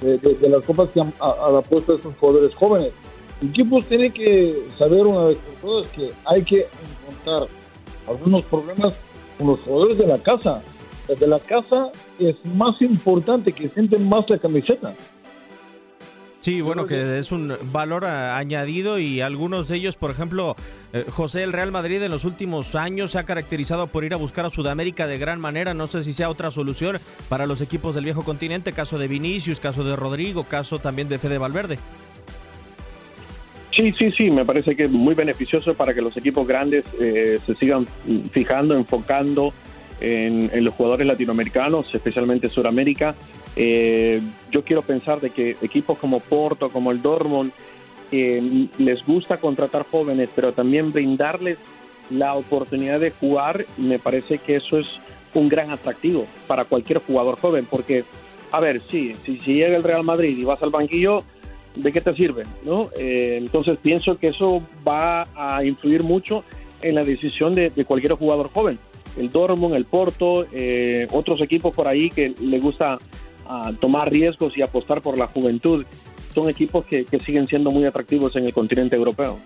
de, 0.00 0.18
de, 0.18 0.34
de 0.34 0.48
las 0.48 0.62
Copas 0.64 0.88
que 0.90 1.00
han 1.00 1.12
puesto 1.68 1.92
a 1.92 1.96
estos 1.96 2.14
jugadores 2.18 2.54
jóvenes. 2.54 2.90
Equipos 3.42 3.84
tienen 3.84 4.12
que 4.12 4.54
saber 4.78 5.06
una 5.06 5.24
vez 5.26 5.36
por 5.36 5.70
todas 5.70 5.88
que 5.88 6.10
hay 6.24 6.42
que 6.42 6.66
encontrar 7.04 7.48
algunos 8.08 8.42
problemas 8.44 8.94
con 9.38 9.48
los 9.48 9.60
jugadores 9.60 9.98
de 9.98 10.06
la 10.06 10.18
casa. 10.18 10.62
Desde 11.08 11.26
la 11.26 11.38
casa 11.38 11.90
es 12.18 12.36
más 12.44 12.80
importante 12.82 13.52
que 13.52 13.68
sienten 13.68 14.08
más 14.08 14.28
la 14.28 14.38
camiseta. 14.38 14.94
Sí, 16.46 16.60
bueno, 16.60 16.86
que 16.86 17.18
es 17.18 17.32
un 17.32 17.56
valor 17.72 18.04
añadido 18.04 19.00
y 19.00 19.20
algunos 19.20 19.66
de 19.66 19.78
ellos, 19.78 19.96
por 19.96 20.12
ejemplo, 20.12 20.54
eh, 20.92 21.04
José, 21.10 21.42
el 21.42 21.52
Real 21.52 21.72
Madrid 21.72 22.00
en 22.00 22.12
los 22.12 22.24
últimos 22.24 22.76
años 22.76 23.10
se 23.10 23.18
ha 23.18 23.24
caracterizado 23.24 23.88
por 23.88 24.04
ir 24.04 24.14
a 24.14 24.16
buscar 24.16 24.44
a 24.44 24.50
Sudamérica 24.50 25.08
de 25.08 25.18
gran 25.18 25.40
manera. 25.40 25.74
No 25.74 25.88
sé 25.88 26.04
si 26.04 26.12
sea 26.12 26.30
otra 26.30 26.52
solución 26.52 26.98
para 27.28 27.46
los 27.46 27.62
equipos 27.62 27.96
del 27.96 28.04
viejo 28.04 28.22
continente, 28.22 28.72
caso 28.72 28.96
de 28.96 29.08
Vinicius, 29.08 29.58
caso 29.58 29.82
de 29.82 29.96
Rodrigo, 29.96 30.44
caso 30.44 30.78
también 30.78 31.08
de 31.08 31.18
Fede 31.18 31.38
Valverde. 31.38 31.80
Sí, 33.76 33.92
sí, 33.92 34.10
sí, 34.10 34.30
me 34.30 34.46
parece 34.46 34.74
que 34.74 34.84
es 34.84 34.90
muy 34.90 35.14
beneficioso 35.14 35.74
para 35.74 35.92
que 35.92 36.00
los 36.00 36.16
equipos 36.16 36.46
grandes 36.46 36.86
eh, 36.98 37.38
se 37.44 37.54
sigan 37.56 37.86
fijando, 38.32 38.74
enfocando 38.74 39.52
en, 40.00 40.64
los 40.64 40.72
jugadores 40.72 41.06
latinoamericanos, 41.06 41.94
especialmente 41.94 42.48
Sudamérica. 42.48 43.14
Eh, 43.54 44.22
yo 44.50 44.64
quiero 44.64 44.80
pensar 44.80 45.20
de 45.20 45.28
que 45.28 45.58
equipos 45.60 45.98
como 45.98 46.20
Porto, 46.20 46.70
como 46.70 46.90
el 46.90 47.02
Dortmund, 47.02 47.52
eh, 48.12 48.68
les 48.78 49.04
gusta 49.04 49.36
contratar 49.36 49.84
jóvenes, 49.90 50.30
pero 50.34 50.52
también 50.54 50.90
brindarles 50.90 51.58
la 52.08 52.34
oportunidad 52.34 52.98
de 52.98 53.10
jugar, 53.10 53.66
me 53.76 53.98
parece 53.98 54.38
que 54.38 54.56
eso 54.56 54.78
es 54.78 54.86
un 55.34 55.50
gran 55.50 55.70
atractivo 55.70 56.26
para 56.46 56.64
cualquier 56.64 57.00
jugador 57.00 57.38
joven, 57.38 57.66
porque, 57.68 58.04
a 58.52 58.60
ver, 58.60 58.80
sí, 58.90 59.14
si, 59.22 59.38
si 59.38 59.54
llega 59.54 59.76
el 59.76 59.82
Real 59.82 60.02
Madrid 60.02 60.38
y 60.38 60.44
vas 60.44 60.62
al 60.62 60.70
banquillo, 60.70 61.24
¿de 61.76 61.92
qué 61.92 62.00
te 62.00 62.14
sirve? 62.14 62.44
¿no? 62.64 62.90
Eh, 62.98 63.36
entonces 63.38 63.78
pienso 63.80 64.18
que 64.18 64.28
eso 64.28 64.62
va 64.86 65.26
a 65.34 65.64
influir 65.64 66.02
mucho 66.02 66.44
en 66.82 66.94
la 66.94 67.02
decisión 67.02 67.54
de, 67.54 67.70
cualquier 67.86 68.12
jugador 68.12 68.50
joven. 68.52 68.78
El 69.16 69.30
Dortmund, 69.30 69.74
el 69.74 69.86
Porto, 69.86 70.46
eh, 70.52 71.06
otros 71.10 71.40
equipos 71.40 71.74
por 71.74 71.88
ahí 71.88 72.10
que 72.10 72.34
le 72.38 72.58
gusta 72.58 72.98
uh, 73.48 73.72
tomar 73.74 74.10
riesgos 74.10 74.56
y 74.58 74.62
apostar 74.62 75.00
por 75.00 75.16
la 75.16 75.26
juventud, 75.26 75.86
son 76.34 76.50
equipos 76.50 76.84
que 76.84 77.06
siguen 77.24 77.46
siendo 77.46 77.70
muy 77.70 77.86
atractivos 77.86 78.36
en 78.36 78.44
el 78.44 78.52
continente 78.52 78.94
europeo 78.94 79.38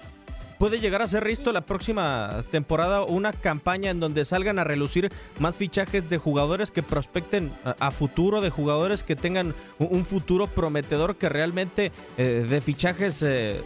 puede 0.60 0.78
llegar 0.78 1.00
a 1.00 1.06
ser 1.06 1.24
Risto 1.24 1.52
la 1.52 1.62
próxima 1.62 2.44
temporada 2.50 3.02
una 3.02 3.32
campaña 3.32 3.90
en 3.90 3.98
donde 3.98 4.26
salgan 4.26 4.58
a 4.58 4.64
relucir 4.64 5.10
más 5.38 5.56
fichajes 5.56 6.10
de 6.10 6.18
jugadores 6.18 6.70
que 6.70 6.82
prospecten 6.82 7.50
a, 7.64 7.90
futuro, 7.90 8.42
de 8.42 8.50
jugadores 8.50 9.02
que 9.02 9.16
tengan 9.16 9.54
un, 9.78 10.04
futuro 10.04 10.48
prometedor 10.48 11.16
que 11.16 11.30
realmente 11.30 11.92
eh, 12.18 12.46
de 12.46 12.60
fichajes 12.60 13.22
eh, 13.22 13.62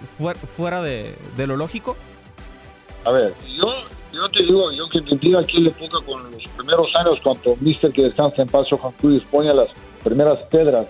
fuera, 0.47 0.83
de, 0.83 1.17
lo 1.37 1.57
lógico? 1.57 1.97
A 3.05 3.11
ver, 3.11 3.35
yo, 3.57 3.75
yo 4.13 4.29
te 4.29 4.45
digo, 4.45 4.71
yo 4.71 4.89
que 4.89 5.01
viví 5.01 5.35
aquí 5.35 5.57
en 5.57 5.65
la 5.65 5.71
época 5.71 5.99
con 6.07 6.31
los 6.31 6.45
primeros 6.57 6.95
años, 6.95 7.19
cuando 7.25 7.57
Mister 7.59 7.91
que 7.91 8.03
descansa 8.03 8.43
en 8.43 8.49
paz, 8.49 8.69
Johan 8.71 8.93
Cruz 9.01 9.25
pone 9.33 9.53
las 9.53 9.69
primeras 10.05 10.41
piedras 10.45 10.87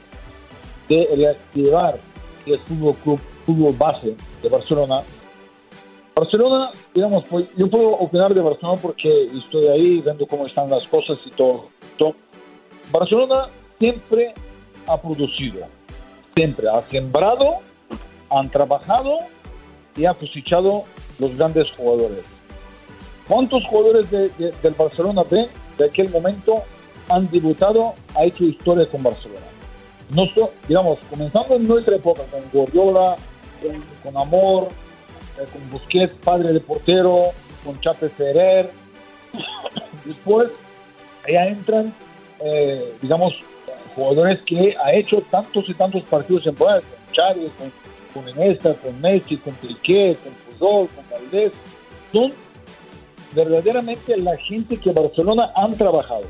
de 0.87 1.09
reactivar 1.17 1.99
el 2.45 2.59
fútbol 2.59 2.95
club, 2.97 3.21
fútbol 3.47 3.75
base 3.79 4.15
de 4.43 4.49
Barcelona, 4.51 5.03
Barcelona, 6.15 6.71
digamos, 6.95 7.25
pues 7.29 7.47
yo 7.57 7.69
puedo 7.69 7.91
opinar 7.91 8.33
de 8.33 8.41
Barcelona 8.41 8.79
porque 8.81 9.31
estoy 9.37 9.67
ahí 9.67 10.01
viendo 10.01 10.27
cómo 10.27 10.47
están 10.47 10.71
las 10.71 10.87
cosas 10.87 11.19
y 11.27 11.31
todo. 11.31 11.69
todo. 11.99 12.15
Barcelona 12.93 13.49
siempre 13.81 14.33
ha 14.87 14.97
producido, 14.97 15.67
siempre 16.37 16.69
ha 16.69 16.83
sembrado, 16.89 17.57
han 18.31 18.49
trabajado 18.49 19.19
y 19.97 20.05
ha 20.05 20.15
cosechado 20.15 20.85
los 21.19 21.37
grandes 21.37 21.71
jugadores. 21.73 22.25
¿Cuántos 23.27 23.65
jugadores 23.65 24.09
de, 24.11 24.29
de, 24.31 24.53
del 24.63 24.75
Barcelona 24.75 25.25
B 25.29 25.49
de 25.79 25.85
aquel 25.85 26.11
momento 26.11 26.63
han 27.09 27.29
debutado, 27.31 27.95
ha 28.15 28.25
hecho 28.25 28.45
historia 28.45 28.87
con 28.87 29.03
Barcelona? 29.03 29.47
Nosotros, 30.11 30.51
digamos, 30.69 30.99
comenzando 31.11 31.57
en 31.57 31.67
nuestra 31.67 31.97
época, 31.97 32.23
con 32.31 32.41
Guardiola, 32.53 33.17
con, 33.61 34.13
con 34.13 34.23
Amor, 34.23 34.69
eh, 35.39 35.45
con 35.53 35.71
Busquets, 35.71 36.15
padre 36.25 36.53
de 36.53 36.61
portero, 36.61 37.27
con 37.65 37.81
Chape 37.81 38.09
Ferrer. 38.11 38.71
Después, 40.05 40.51
allá 41.27 41.49
entran, 41.49 41.95
eh, 42.41 42.95
digamos, 43.01 43.35
jugadores 43.95 44.41
que 44.43 44.77
ha 44.83 44.93
hecho 44.93 45.23
tantos 45.31 45.69
y 45.69 45.75
tantos 45.75 46.03
partidos 46.05 46.47
en 46.47 46.55
poder, 46.55 46.83
con 46.83 47.13
Chávez, 47.13 47.51
con, 47.59 47.73
con 48.13 48.29
Iniesta, 48.29 48.75
con 48.75 49.01
Messi, 49.01 49.37
con 49.37 49.55
Piqué, 49.55 50.17
con 50.23 50.33
Pujol, 50.59 50.89
con 50.89 51.05
Valdés. 51.11 51.53
son 52.13 52.33
verdaderamente 53.35 54.17
la 54.17 54.37
gente 54.37 54.77
que 54.77 54.93
Barcelona 54.93 55.53
han 55.57 55.77
trabajado. 55.77 56.25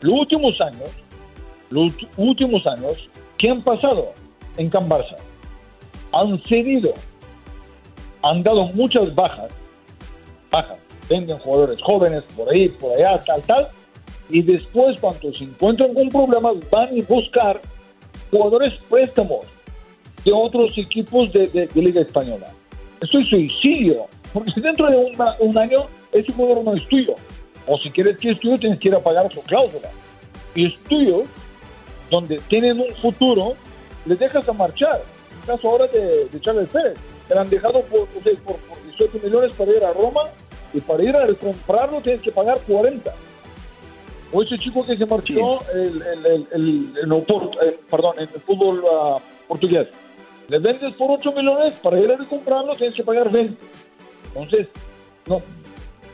Los 0.00 0.20
últimos 0.20 0.60
años, 0.60 0.90
los 1.70 1.92
últimos 2.16 2.66
años, 2.66 3.08
¿qué 3.38 3.50
han 3.50 3.62
pasado 3.62 4.12
en 4.56 4.68
Can 4.68 4.88
Barça? 4.88 5.16
Han 6.12 6.40
cedido, 6.44 6.92
han 8.24 8.42
dado 8.42 8.66
muchas 8.68 9.14
bajas, 9.14 9.50
bajas, 10.50 10.78
venden 11.08 11.38
jugadores 11.38 11.80
jóvenes 11.82 12.24
por 12.36 12.50
ahí, 12.50 12.68
por 12.68 12.92
allá, 12.96 13.18
tal, 13.24 13.42
tal, 13.42 13.68
y 14.30 14.42
después 14.42 14.98
cuando 14.98 15.32
se 15.32 15.44
encuentran 15.44 15.94
con 15.94 16.08
problemas 16.08 16.54
van 16.70 16.88
a 16.88 17.04
buscar 17.06 17.60
jugadores 18.30 18.74
préstamos 18.88 19.44
de 20.24 20.32
otros 20.32 20.72
equipos 20.76 21.32
de, 21.32 21.68
Liga 21.74 22.00
Española. 22.00 22.50
Esto 23.00 23.18
es 23.18 23.28
suicidio, 23.28 24.06
porque 24.32 24.52
dentro 24.60 24.90
de 24.90 24.96
un 25.40 25.58
año 25.58 25.84
ese 26.12 26.32
jugador 26.32 26.64
no 26.64 26.74
es 26.74 26.88
tuyo. 26.88 27.14
O 27.66 27.78
si 27.78 27.90
quieres 27.90 28.16
que 28.18 28.30
es 28.30 28.40
tuyo, 28.40 28.58
tienes 28.58 28.78
que 28.78 28.88
ir 28.88 28.94
a 28.94 29.00
pagar 29.00 29.30
su 29.32 29.42
cláusula. 29.42 29.90
Y 30.54 30.66
es 30.66 30.78
tuyo, 30.84 31.24
donde 32.10 32.40
tienen 32.48 32.80
un 32.80 32.94
futuro, 32.96 33.54
les 34.06 34.18
dejas 34.18 34.48
a 34.48 34.52
marchar. 34.52 35.02
En 35.40 35.46
caso 35.46 35.68
ahora 35.68 35.86
de, 35.88 36.28
Charles 36.40 36.68
Pérez, 36.68 36.98
te 37.28 37.38
han 37.38 37.48
dejado 37.48 37.82
por, 37.82 38.06
por, 38.06 38.56
18 38.84 39.20
millones 39.24 39.52
para 39.52 39.70
ir 39.70 39.84
a 39.84 39.92
Roma 39.92 40.22
y 40.72 40.80
para 40.80 41.02
ir 41.02 41.16
a 41.16 41.26
comprarlo 41.34 42.00
tienes 42.00 42.20
que 42.20 42.30
pagar 42.30 42.58
40. 42.66 43.14
O 44.32 44.42
ese 44.42 44.58
chico 44.58 44.84
que 44.84 44.96
se 44.96 45.06
marchó 45.06 45.60
el, 45.72 46.02
el, 46.02 46.46
el, 46.50 46.92
eh, 46.96 47.78
perdón, 47.88 48.14
en 48.18 48.28
el 48.34 48.40
fútbol 48.40 48.80
uh, 48.80 49.20
portugués. 49.46 49.88
Le 50.48 50.58
vendes 50.58 50.92
por 50.94 51.10
8 51.10 51.32
millones, 51.32 51.74
para 51.74 51.98
ir 52.00 52.10
a 52.10 52.18
comprarlo 52.18 52.74
tienes 52.74 52.96
que 52.96 53.04
pagar 53.04 53.30
20. 53.30 53.56
Entonces, 54.28 54.66
no, 55.26 55.40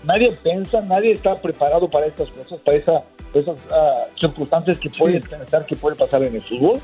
nadie 0.04 0.32
piensa, 0.42 0.80
nadie 0.82 1.12
está 1.12 1.40
preparado 1.40 1.88
para 1.88 2.06
estas 2.06 2.28
cosas, 2.30 2.60
para 2.60 2.76
esa, 2.76 3.02
esas 3.32 3.56
uh, 3.56 4.18
circunstancias 4.18 4.78
que 4.78 4.90
pueden 4.90 5.22
pensar 5.22 5.64
que 5.64 5.76
puede 5.76 5.96
pasar 5.96 6.22
en 6.22 6.36
el 6.36 6.42
fútbol. 6.42 6.78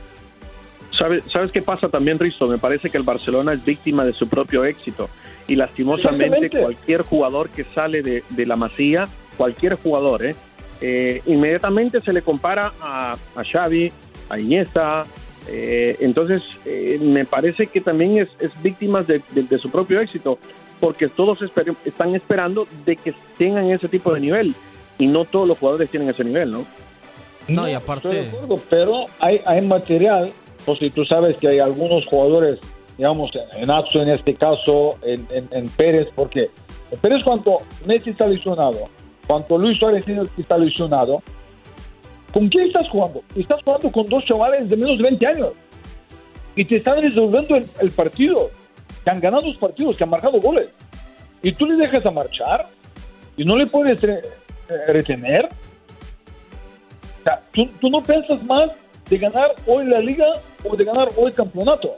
¿Sabes, 0.91 1.25
¿Sabes 1.31 1.53
qué 1.53 1.63
pasa 1.63 1.89
también, 1.89 2.19
Risto? 2.19 2.47
Me 2.47 2.59
parece 2.59 2.91
que 2.91 2.97
el 2.97 3.03
Barcelona 3.03 3.53
es 3.53 3.65
víctima 3.65 4.05
de 4.05 4.13
su 4.13 4.29
propio 4.29 4.65
éxito. 4.65 5.09
Y 5.49 5.57
lastimosamente 5.57 6.51
cualquier 6.51 7.03
jugador 7.03 7.51
que 7.51 7.65
sale 7.65 8.03
de, 8.03 8.25
de 8.31 8.47
la 8.47 8.57
masía, 8.57 9.09
cualquier 9.37 9.75
jugador, 9.75 10.25
¿eh? 10.25 10.35
Eh, 10.81 11.23
inmediatamente 11.27 12.01
se 12.01 12.13
le 12.13 12.23
compara 12.23 12.73
a, 12.81 13.17
a 13.35 13.45
Xavi, 13.45 13.93
a 14.29 14.39
Iniesta. 14.39 15.07
Eh, 15.49 15.97
entonces, 16.01 16.43
eh, 16.65 16.99
me 17.01 17.25
parece 17.25 17.69
que 17.69 17.81
también 17.81 18.19
es, 18.19 18.29
es 18.41 18.51
víctima 18.63 19.03
de, 19.03 19.23
su 19.59 19.71
propio 19.71 20.01
éxito, 20.01 20.39
porque 20.81 21.09
todos 21.09 21.39
están 21.85 22.15
esperando 22.15 22.67
de 22.85 22.97
que 22.97 23.15
tengan 23.39 23.71
ese 23.71 23.89
tipo 23.89 24.13
de 24.13 24.21
nivel 24.21 24.55
y 24.99 25.07
no 25.07 25.25
todos 25.25 25.47
los 25.47 25.59
jugadores 25.59 25.91
tienen 25.91 26.09
ese 26.09 26.25
nivel, 26.25 26.51
¿no? 26.51 26.67
No, 27.49 27.69
y 27.69 27.75
aparte. 27.75 28.29
pero 28.69 29.07
hay, 29.21 29.41
hay 29.47 29.61
material, 29.65 30.33
o 30.67 30.75
si 30.75 30.91
tú 30.91 31.05
sabes 31.05 31.39
que 31.39 31.49
hay 31.49 31.61
algunos 31.61 32.05
jugadores, 32.07 32.59
digamos, 32.99 33.31
en 33.55 33.71
Axo 33.71 34.03
en 34.03 34.11
este 34.11 34.35
caso, 34.35 34.97
en, 35.03 35.27
en, 35.31 35.69
Pérez, 35.71 36.09
porque 36.15 36.51
Pérez, 37.01 37.23
cuando 37.25 37.59
Messi 37.87 38.11
está 38.11 38.27
lesionado, 38.27 38.89
cuando 39.27 39.59
Luis 39.59 39.79
Suárez 39.79 40.05
está 40.37 40.59
lesionado, 40.59 41.23
¿con 42.33 42.49
quién 42.49 42.67
estás 42.67 42.89
jugando? 42.89 43.23
Estás 43.35 43.63
jugando 43.63 43.91
con 43.91 44.07
dos 44.07 44.25
chavales 44.25 44.69
de 44.69 44.77
menos 44.77 44.99
de 44.99 45.05
20 45.05 45.27
años 45.27 45.53
y 46.57 46.65
te 46.65 46.77
están 46.77 47.01
resolviendo 47.01 47.57
el, 47.57 47.91
partido, 47.91 48.51
que 49.05 49.11
han 49.11 49.21
ganado 49.21 49.47
los 49.47 49.57
partidos, 49.57 49.97
que 49.97 50.05
han 50.05 50.11
marcado 50.11 50.41
goles. 50.41 50.69
Y 51.43 51.53
tú 51.53 51.67
le 51.67 51.77
dejas 51.77 52.05
a 52.07 52.11
marchar 52.11 52.69
y 53.37 53.45
no 53.45 53.57
le 53.57 53.67
puedes 53.67 54.03
eh, 54.03 54.23
retener. 54.89 55.49
O 57.21 57.23
sea, 57.25 57.43
tú, 57.53 57.69
tú 57.81 57.91
no 57.91 58.03
piensas 58.03 58.43
más 58.45 58.71
de 59.09 59.19
ganar 59.19 59.55
hoy 59.67 59.85
la 59.87 60.01
liga 60.01 60.27
o 60.65 60.77
de 60.77 60.85
ganar 60.85 61.09
hoy 61.17 61.27
el 61.27 61.35
campeonato. 61.35 61.97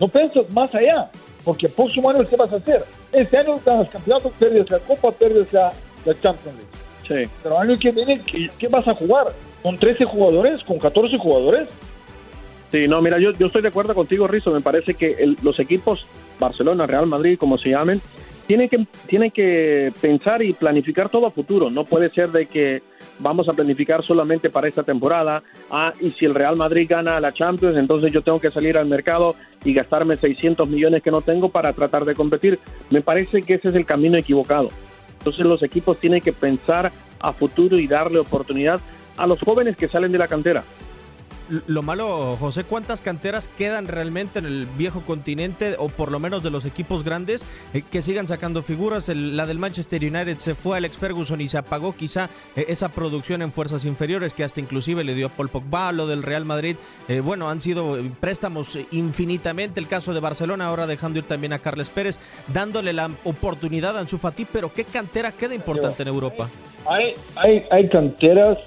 No 0.00 0.08
piensas 0.08 0.48
más 0.50 0.74
allá, 0.74 1.10
porque 1.44 1.66
el 1.66 1.72
próximo 1.72 2.10
año, 2.10 2.26
¿qué 2.28 2.36
vas 2.36 2.52
a 2.52 2.56
hacer? 2.56 2.84
Este 3.12 3.38
año 3.38 3.60
ganas 3.64 3.88
campeonato, 3.88 4.30
pierdes 4.38 4.70
la 4.70 4.78
copa, 4.80 5.12
pierdes 5.12 5.52
la, 5.52 5.72
la 6.04 6.20
Champions 6.20 6.58
League. 6.58 7.24
Sí. 7.24 7.30
Pero 7.42 7.58
año 7.58 7.78
que 7.78 7.90
viene, 7.92 8.20
¿qué, 8.20 8.68
vas 8.68 8.86
a 8.88 8.94
jugar? 8.94 9.26
¿Con 9.62 9.78
13 9.78 10.04
jugadores? 10.04 10.62
¿Con 10.64 10.78
14 10.78 11.18
jugadores? 11.18 11.68
Sí, 12.72 12.88
no, 12.88 13.00
mira, 13.00 13.18
yo, 13.18 13.32
yo 13.32 13.46
estoy 13.46 13.62
de 13.62 13.68
acuerdo 13.68 13.94
contigo, 13.94 14.26
Rizzo. 14.26 14.50
Me 14.50 14.60
parece 14.60 14.94
que 14.94 15.36
los 15.42 15.58
equipos, 15.60 16.04
Barcelona, 16.40 16.86
Real 16.86 17.06
Madrid, 17.06 17.38
como 17.38 17.58
se 17.58 17.70
llamen, 17.70 18.02
tienen 18.46 18.68
que, 18.68 18.86
tienen 19.06 19.30
que 19.30 19.92
pensar 20.00 20.42
y 20.42 20.52
planificar 20.52 21.08
todo 21.08 21.26
a 21.26 21.30
futuro. 21.30 21.70
No 21.70 21.84
puede 21.84 22.10
ser 22.10 22.30
de 22.30 22.46
que 22.46 22.82
vamos 23.18 23.48
a 23.48 23.52
planificar 23.52 24.02
solamente 24.02 24.50
para 24.50 24.68
esta 24.68 24.82
temporada. 24.82 25.42
Ah, 25.70 25.92
y 26.00 26.10
si 26.10 26.24
el 26.24 26.34
Real 26.34 26.56
Madrid 26.56 26.86
gana 26.88 27.20
la 27.20 27.32
Champions, 27.32 27.76
entonces 27.76 28.12
yo 28.12 28.22
tengo 28.22 28.40
que 28.40 28.50
salir 28.50 28.78
al 28.78 28.86
mercado 28.86 29.34
y 29.64 29.72
gastarme 29.72 30.16
600 30.16 30.68
millones 30.68 31.02
que 31.02 31.10
no 31.10 31.22
tengo 31.22 31.48
para 31.48 31.72
tratar 31.72 32.04
de 32.04 32.14
competir. 32.14 32.58
Me 32.90 33.02
parece 33.02 33.42
que 33.42 33.54
ese 33.54 33.68
es 33.68 33.74
el 33.74 33.86
camino 33.86 34.16
equivocado. 34.16 34.70
Entonces 35.18 35.44
los 35.44 35.62
equipos 35.62 35.98
tienen 35.98 36.20
que 36.20 36.32
pensar 36.32 36.92
a 37.18 37.32
futuro 37.32 37.78
y 37.78 37.88
darle 37.88 38.18
oportunidad 38.18 38.80
a 39.16 39.26
los 39.26 39.40
jóvenes 39.40 39.76
que 39.76 39.88
salen 39.88 40.12
de 40.12 40.18
la 40.18 40.28
cantera. 40.28 40.62
Lo 41.48 41.82
malo, 41.82 42.36
José, 42.40 42.64
¿cuántas 42.64 43.00
canteras 43.00 43.48
quedan 43.48 43.86
realmente 43.86 44.40
en 44.40 44.46
el 44.46 44.66
viejo 44.76 45.02
continente 45.02 45.76
o 45.78 45.88
por 45.88 46.10
lo 46.10 46.18
menos 46.18 46.42
de 46.42 46.50
los 46.50 46.64
equipos 46.64 47.04
grandes 47.04 47.46
eh, 47.72 47.82
que 47.88 48.02
sigan 48.02 48.26
sacando 48.26 48.62
figuras? 48.62 49.08
la 49.08 49.46
del 49.46 49.58
Manchester 49.58 50.02
United 50.02 50.38
se 50.38 50.54
fue 50.56 50.76
Alex 50.76 50.98
Ferguson 50.98 51.40
y 51.40 51.48
se 51.48 51.58
apagó 51.58 51.94
quizá 51.94 52.28
eh, 52.56 52.66
esa 52.68 52.88
producción 52.88 53.42
en 53.42 53.52
fuerzas 53.52 53.84
inferiores 53.84 54.34
que 54.34 54.42
hasta 54.42 54.60
inclusive 54.60 55.04
le 55.04 55.14
dio 55.14 55.26
a 55.26 55.28
Paul 55.28 55.48
Pogba, 55.48 55.92
lo 55.92 56.06
del 56.06 56.24
Real 56.24 56.44
Madrid. 56.44 56.76
Eh, 57.08 57.20
bueno, 57.20 57.48
han 57.48 57.60
sido 57.60 57.96
préstamos 58.18 58.76
infinitamente. 58.90 59.78
El 59.78 59.86
caso 59.86 60.14
de 60.14 60.20
Barcelona 60.20 60.66
ahora 60.66 60.86
dejando 60.86 61.20
ir 61.20 61.26
también 61.26 61.52
a 61.52 61.60
Carles 61.60 61.90
Pérez, 61.90 62.18
dándole 62.52 62.92
la 62.92 63.08
oportunidad 63.24 63.96
a 63.96 64.00
Ansu 64.00 64.18
Fati, 64.18 64.46
pero 64.46 64.72
¿qué 64.72 64.84
cantera 64.84 65.32
queda 65.32 65.54
importante 65.54 66.02
en 66.02 66.08
Europa? 66.08 66.48
Hay, 66.88 67.14
hay, 67.36 67.64
hay 67.70 67.88
canteras 67.88 68.58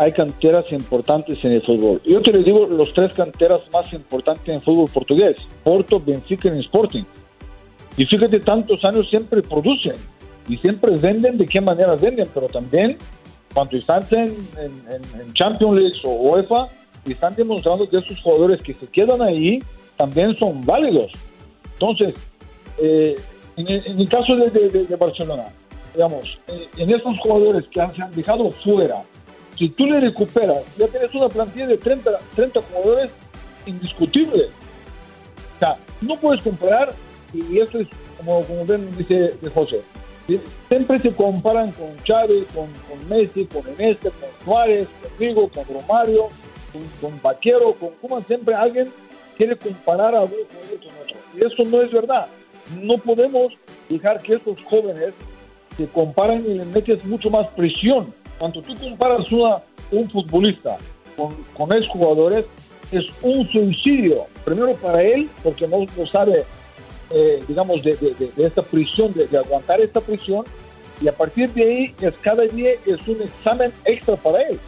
hay 0.00 0.12
canteras 0.12 0.72
importantes 0.72 1.44
en 1.44 1.52
el 1.52 1.62
fútbol. 1.62 2.00
Yo 2.06 2.22
te 2.22 2.32
les 2.32 2.42
digo 2.42 2.66
los 2.66 2.94
tres 2.94 3.12
canteras 3.12 3.60
más 3.70 3.92
importantes 3.92 4.48
en 4.48 4.54
el 4.54 4.62
fútbol 4.62 4.88
portugués, 4.88 5.36
Porto, 5.62 6.00
Benfica 6.00 6.48
y 6.48 6.60
Sporting. 6.60 7.02
Y 7.98 8.06
fíjate, 8.06 8.40
tantos 8.40 8.82
años 8.82 9.10
siempre 9.10 9.42
producen 9.42 9.96
y 10.48 10.56
siempre 10.56 10.96
venden 10.96 11.36
de 11.36 11.46
qué 11.46 11.60
manera 11.60 11.96
venden, 11.96 12.26
pero 12.32 12.48
también 12.48 12.96
cuando 13.52 13.76
están 13.76 14.02
en, 14.12 15.34
Champions 15.34 15.78
League 15.78 15.98
o 16.04 16.12
UEFA, 16.12 16.68
están 17.04 17.34
demostrando 17.34 17.86
que 17.86 17.98
esos 17.98 18.18
jugadores 18.22 18.62
que 18.62 18.72
se 18.72 18.86
quedan 18.86 19.20
ahí 19.20 19.62
también 19.98 20.34
son 20.38 20.64
válidos. 20.64 21.12
Entonces, 21.74 22.14
eh, 22.78 23.16
en, 23.54 23.68
el, 23.68 24.08
caso 24.08 24.34
de, 24.34 24.96
Barcelona, 24.98 25.48
digamos, 25.92 26.38
eh, 26.48 26.68
en 26.78 26.88
esos 26.88 27.18
jugadores 27.18 27.66
que 27.68 27.82
han, 27.82 27.94
se 27.94 28.00
han 28.00 28.10
dejado 28.12 28.50
fuera, 28.50 29.04
si 29.60 29.68
tú 29.68 29.84
le 29.84 30.00
recuperas, 30.00 30.64
ya 30.78 30.88
tienes 30.88 31.14
una 31.14 31.28
plantilla 31.28 31.66
de 31.66 31.76
30, 31.76 32.18
30 32.34 32.62
jugadores 32.62 33.10
indiscutibles. 33.66 34.48
O 35.60 35.76
no 36.00 36.16
puedes 36.16 36.40
comparar, 36.40 36.94
y 37.34 37.58
eso 37.58 37.78
es 37.78 37.88
como, 38.16 38.42
como 38.44 38.64
ven, 38.64 38.88
dice 38.96 39.34
de 39.38 39.50
José, 39.50 39.82
siempre 40.68 40.98
se 41.00 41.12
comparan 41.12 41.72
con 41.72 41.94
Chávez, 42.04 42.46
con, 42.54 42.68
con 42.88 43.06
Messi, 43.10 43.44
con 43.44 43.68
Eneste, 43.68 44.10
con 44.12 44.30
Suárez, 44.42 44.88
conmigo, 45.02 45.50
con 45.50 45.64
Romario, 45.66 46.28
con, 46.72 46.82
con 46.98 47.20
Vaquero, 47.20 47.74
con 47.74 47.90
Cuman, 48.00 48.26
siempre 48.26 48.54
alguien 48.54 48.90
quiere 49.36 49.58
comparar 49.58 50.14
a 50.14 50.22
uno 50.22 50.32
con 50.48 50.88
otro. 51.02 51.16
Y 51.36 51.44
eso 51.44 51.68
no 51.68 51.82
es 51.82 51.92
verdad. 51.92 52.28
No 52.80 52.96
podemos 52.96 53.52
dejar 53.90 54.22
que 54.22 54.36
estos 54.36 54.56
jóvenes 54.64 55.12
se 55.76 55.86
comparen 55.88 56.46
y 56.48 56.54
le 56.54 56.64
metes 56.64 57.04
mucho 57.04 57.28
más 57.28 57.46
presión 57.48 58.14
cuando 58.40 58.62
tú 58.62 58.74
comparas 58.78 59.30
una, 59.30 59.58
un 59.92 60.08
futbolista 60.08 60.78
con, 61.14 61.36
con 61.54 61.86
jugadores, 61.88 62.46
es 62.90 63.06
un 63.20 63.46
suicidio. 63.46 64.26
Primero 64.46 64.74
para 64.76 65.02
él, 65.02 65.28
porque 65.44 65.68
no, 65.68 65.86
sabe, 66.06 66.44
eh, 67.10 67.44
digamos, 67.46 67.82
de, 67.82 68.16
esta 68.38 68.62
prisión, 68.62 69.12
de, 69.12 69.36
aguantar 69.36 69.82
esta 69.82 70.00
prisión, 70.00 70.46
y 71.02 71.08
a 71.08 71.12
partir 71.12 71.50
de 71.50 71.62
ahí, 71.62 71.94
es, 72.00 72.14
cada 72.22 72.44
día 72.44 72.70
es 72.86 73.06
un 73.06 73.20
examen 73.20 73.72
extra 73.84 74.16
para 74.16 74.40
él. 74.44 74.58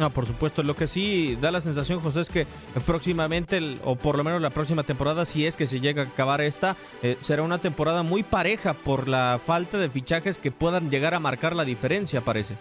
No, 0.00 0.08
por 0.08 0.24
supuesto. 0.24 0.62
Lo 0.62 0.74
que 0.74 0.86
sí 0.86 1.36
da 1.42 1.50
la 1.50 1.60
sensación, 1.60 2.00
José, 2.00 2.22
es 2.22 2.30
que 2.30 2.46
próximamente, 2.86 3.60
o 3.84 3.96
por 3.96 4.16
lo 4.16 4.24
menos 4.24 4.40
la 4.40 4.48
próxima 4.48 4.82
temporada, 4.82 5.26
si 5.26 5.44
es 5.44 5.56
que 5.56 5.66
se 5.66 5.78
llega 5.78 6.04
a 6.04 6.06
acabar 6.06 6.40
esta, 6.40 6.74
eh, 7.02 7.18
será 7.20 7.42
una 7.42 7.58
temporada 7.58 8.02
muy 8.02 8.22
pareja 8.22 8.72
por 8.72 9.08
la 9.08 9.38
falta 9.44 9.76
de 9.76 9.90
fichajes 9.90 10.38
que 10.38 10.50
puedan 10.50 10.88
llegar 10.88 11.12
a 11.12 11.20
marcar 11.20 11.54
la 11.54 11.66
diferencia, 11.66 12.22
parece. 12.22 12.56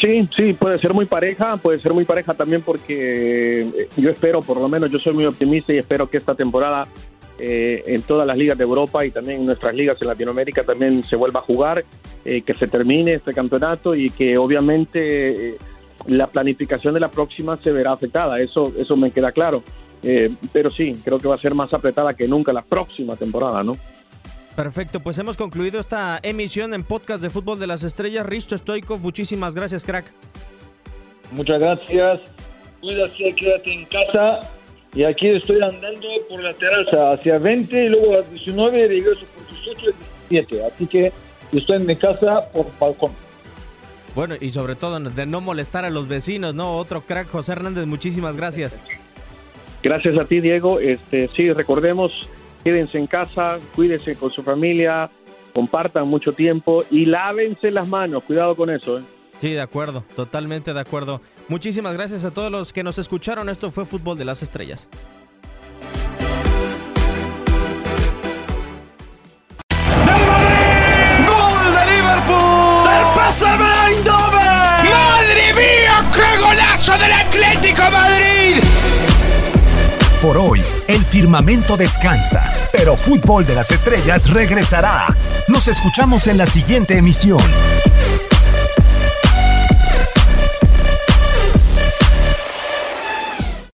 Sí, 0.00 0.26
sí, 0.34 0.54
puede 0.54 0.78
ser 0.78 0.94
muy 0.94 1.04
pareja, 1.04 1.58
puede 1.58 1.80
ser 1.80 1.92
muy 1.92 2.06
pareja 2.06 2.32
también 2.32 2.62
porque 2.62 3.60
eh, 3.60 3.88
yo 3.98 4.08
espero, 4.08 4.40
por 4.40 4.56
lo 4.56 4.70
menos 4.70 4.90
yo 4.90 4.98
soy 4.98 5.12
muy 5.12 5.26
optimista 5.26 5.74
y 5.74 5.78
espero 5.78 6.08
que 6.08 6.16
esta 6.16 6.34
temporada 6.34 6.88
eh, 7.38 7.82
en 7.86 8.02
todas 8.02 8.26
las 8.26 8.36
ligas 8.36 8.58
de 8.58 8.64
Europa 8.64 9.04
y 9.04 9.10
también 9.10 9.40
en 9.40 9.46
nuestras 9.46 9.74
ligas 9.74 9.96
en 10.00 10.08
Latinoamérica 10.08 10.64
también 10.64 11.04
se 11.04 11.16
vuelva 11.16 11.40
a 11.40 11.42
jugar, 11.42 11.84
eh, 12.24 12.42
que 12.42 12.54
se 12.54 12.66
termine 12.66 13.14
este 13.14 13.32
campeonato 13.32 13.94
y 13.94 14.10
que 14.10 14.36
obviamente 14.36 15.50
eh, 15.50 15.58
la 16.06 16.26
planificación 16.26 16.94
de 16.94 17.00
la 17.00 17.10
próxima 17.10 17.58
se 17.62 17.72
verá 17.72 17.92
afectada, 17.92 18.38
eso, 18.40 18.72
eso 18.78 18.96
me 18.96 19.10
queda 19.10 19.32
claro. 19.32 19.62
Eh, 20.02 20.30
pero 20.52 20.70
sí, 20.70 20.94
creo 21.04 21.18
que 21.18 21.28
va 21.28 21.34
a 21.34 21.38
ser 21.38 21.54
más 21.54 21.72
apretada 21.74 22.14
que 22.14 22.28
nunca 22.28 22.52
la 22.52 22.62
próxima 22.62 23.16
temporada, 23.16 23.62
¿no? 23.64 23.76
Perfecto, 24.54 25.00
pues 25.00 25.18
hemos 25.18 25.36
concluido 25.36 25.78
esta 25.78 26.18
emisión 26.22 26.74
en 26.74 26.82
podcast 26.82 27.22
de 27.22 27.30
Fútbol 27.30 27.60
de 27.60 27.66
las 27.66 27.84
Estrellas. 27.84 28.26
Risto 28.26 28.56
Stoikov, 28.56 29.00
muchísimas 29.00 29.54
gracias, 29.54 29.84
crack. 29.84 30.12
Muchas 31.30 31.60
gracias. 31.60 32.20
Cuídate, 32.80 33.34
quédate 33.34 33.72
en 33.72 33.84
casa. 33.86 34.40
Y 34.98 35.04
aquí 35.04 35.28
estoy 35.28 35.62
andando 35.62 36.08
por 36.28 36.42
la 36.42 36.52
terraza 36.54 37.12
hacia 37.12 37.38
20 37.38 37.84
y 37.84 37.88
luego 37.88 38.18
a 38.18 38.22
19 38.22 38.88
regreso 38.88 39.20
por 39.32 39.46
18 39.46 39.90
y 40.28 40.34
17. 40.34 40.66
Así 40.66 40.86
que 40.88 41.12
estoy 41.52 41.76
en 41.76 41.86
mi 41.86 41.94
casa 41.94 42.50
por 42.50 42.66
balcón. 42.80 43.12
Bueno, 44.16 44.34
y 44.40 44.50
sobre 44.50 44.74
todo 44.74 44.98
de 44.98 45.24
no 45.24 45.40
molestar 45.40 45.84
a 45.84 45.90
los 45.90 46.08
vecinos, 46.08 46.52
¿no? 46.52 46.76
Otro 46.76 47.02
crack, 47.02 47.28
José 47.28 47.52
Hernández, 47.52 47.86
muchísimas 47.86 48.36
gracias. 48.36 48.76
Gracias 49.84 50.18
a 50.18 50.24
ti, 50.24 50.40
Diego. 50.40 50.80
Este, 50.80 51.28
sí, 51.28 51.52
recordemos, 51.52 52.28
quédense 52.64 52.98
en 52.98 53.06
casa, 53.06 53.60
cuídense 53.76 54.16
con 54.16 54.32
su 54.32 54.42
familia, 54.42 55.10
compartan 55.54 56.08
mucho 56.08 56.32
tiempo 56.32 56.84
y 56.90 57.04
lávense 57.04 57.70
las 57.70 57.86
manos. 57.86 58.24
Cuidado 58.24 58.56
con 58.56 58.68
eso. 58.68 58.98
¿eh? 58.98 59.02
Sí, 59.40 59.52
de 59.52 59.60
acuerdo, 59.60 60.04
totalmente 60.16 60.74
de 60.74 60.80
acuerdo. 60.80 61.20
Muchísimas 61.48 61.94
gracias 61.94 62.24
a 62.24 62.32
todos 62.32 62.50
los 62.50 62.72
que 62.72 62.82
nos 62.82 62.98
escucharon. 62.98 63.48
Esto 63.48 63.70
fue 63.70 63.84
Fútbol 63.84 64.18
de 64.18 64.24
las 64.24 64.42
Estrellas. 64.42 64.88
¡Gol 71.26 71.72
de 71.72 71.86
Liverpool! 71.86 72.84
¡Del 72.88 73.04
PSV 73.14 73.62
Eindhoven! 73.86 74.90
¡Madre 74.90 75.54
mía, 75.54 76.04
qué 76.12 76.40
golazo 76.40 76.98
del 76.98 77.12
Atlético 77.12 77.82
Madrid! 77.92 78.62
Por 80.20 80.36
hoy, 80.36 80.60
el 80.88 81.04
firmamento 81.04 81.76
descansa, 81.76 82.42
pero 82.72 82.96
Fútbol 82.96 83.46
de 83.46 83.54
las 83.54 83.70
Estrellas 83.70 84.30
regresará. 84.30 85.06
Nos 85.46 85.68
escuchamos 85.68 86.26
en 86.26 86.38
la 86.38 86.46
siguiente 86.46 86.98
emisión. 86.98 87.40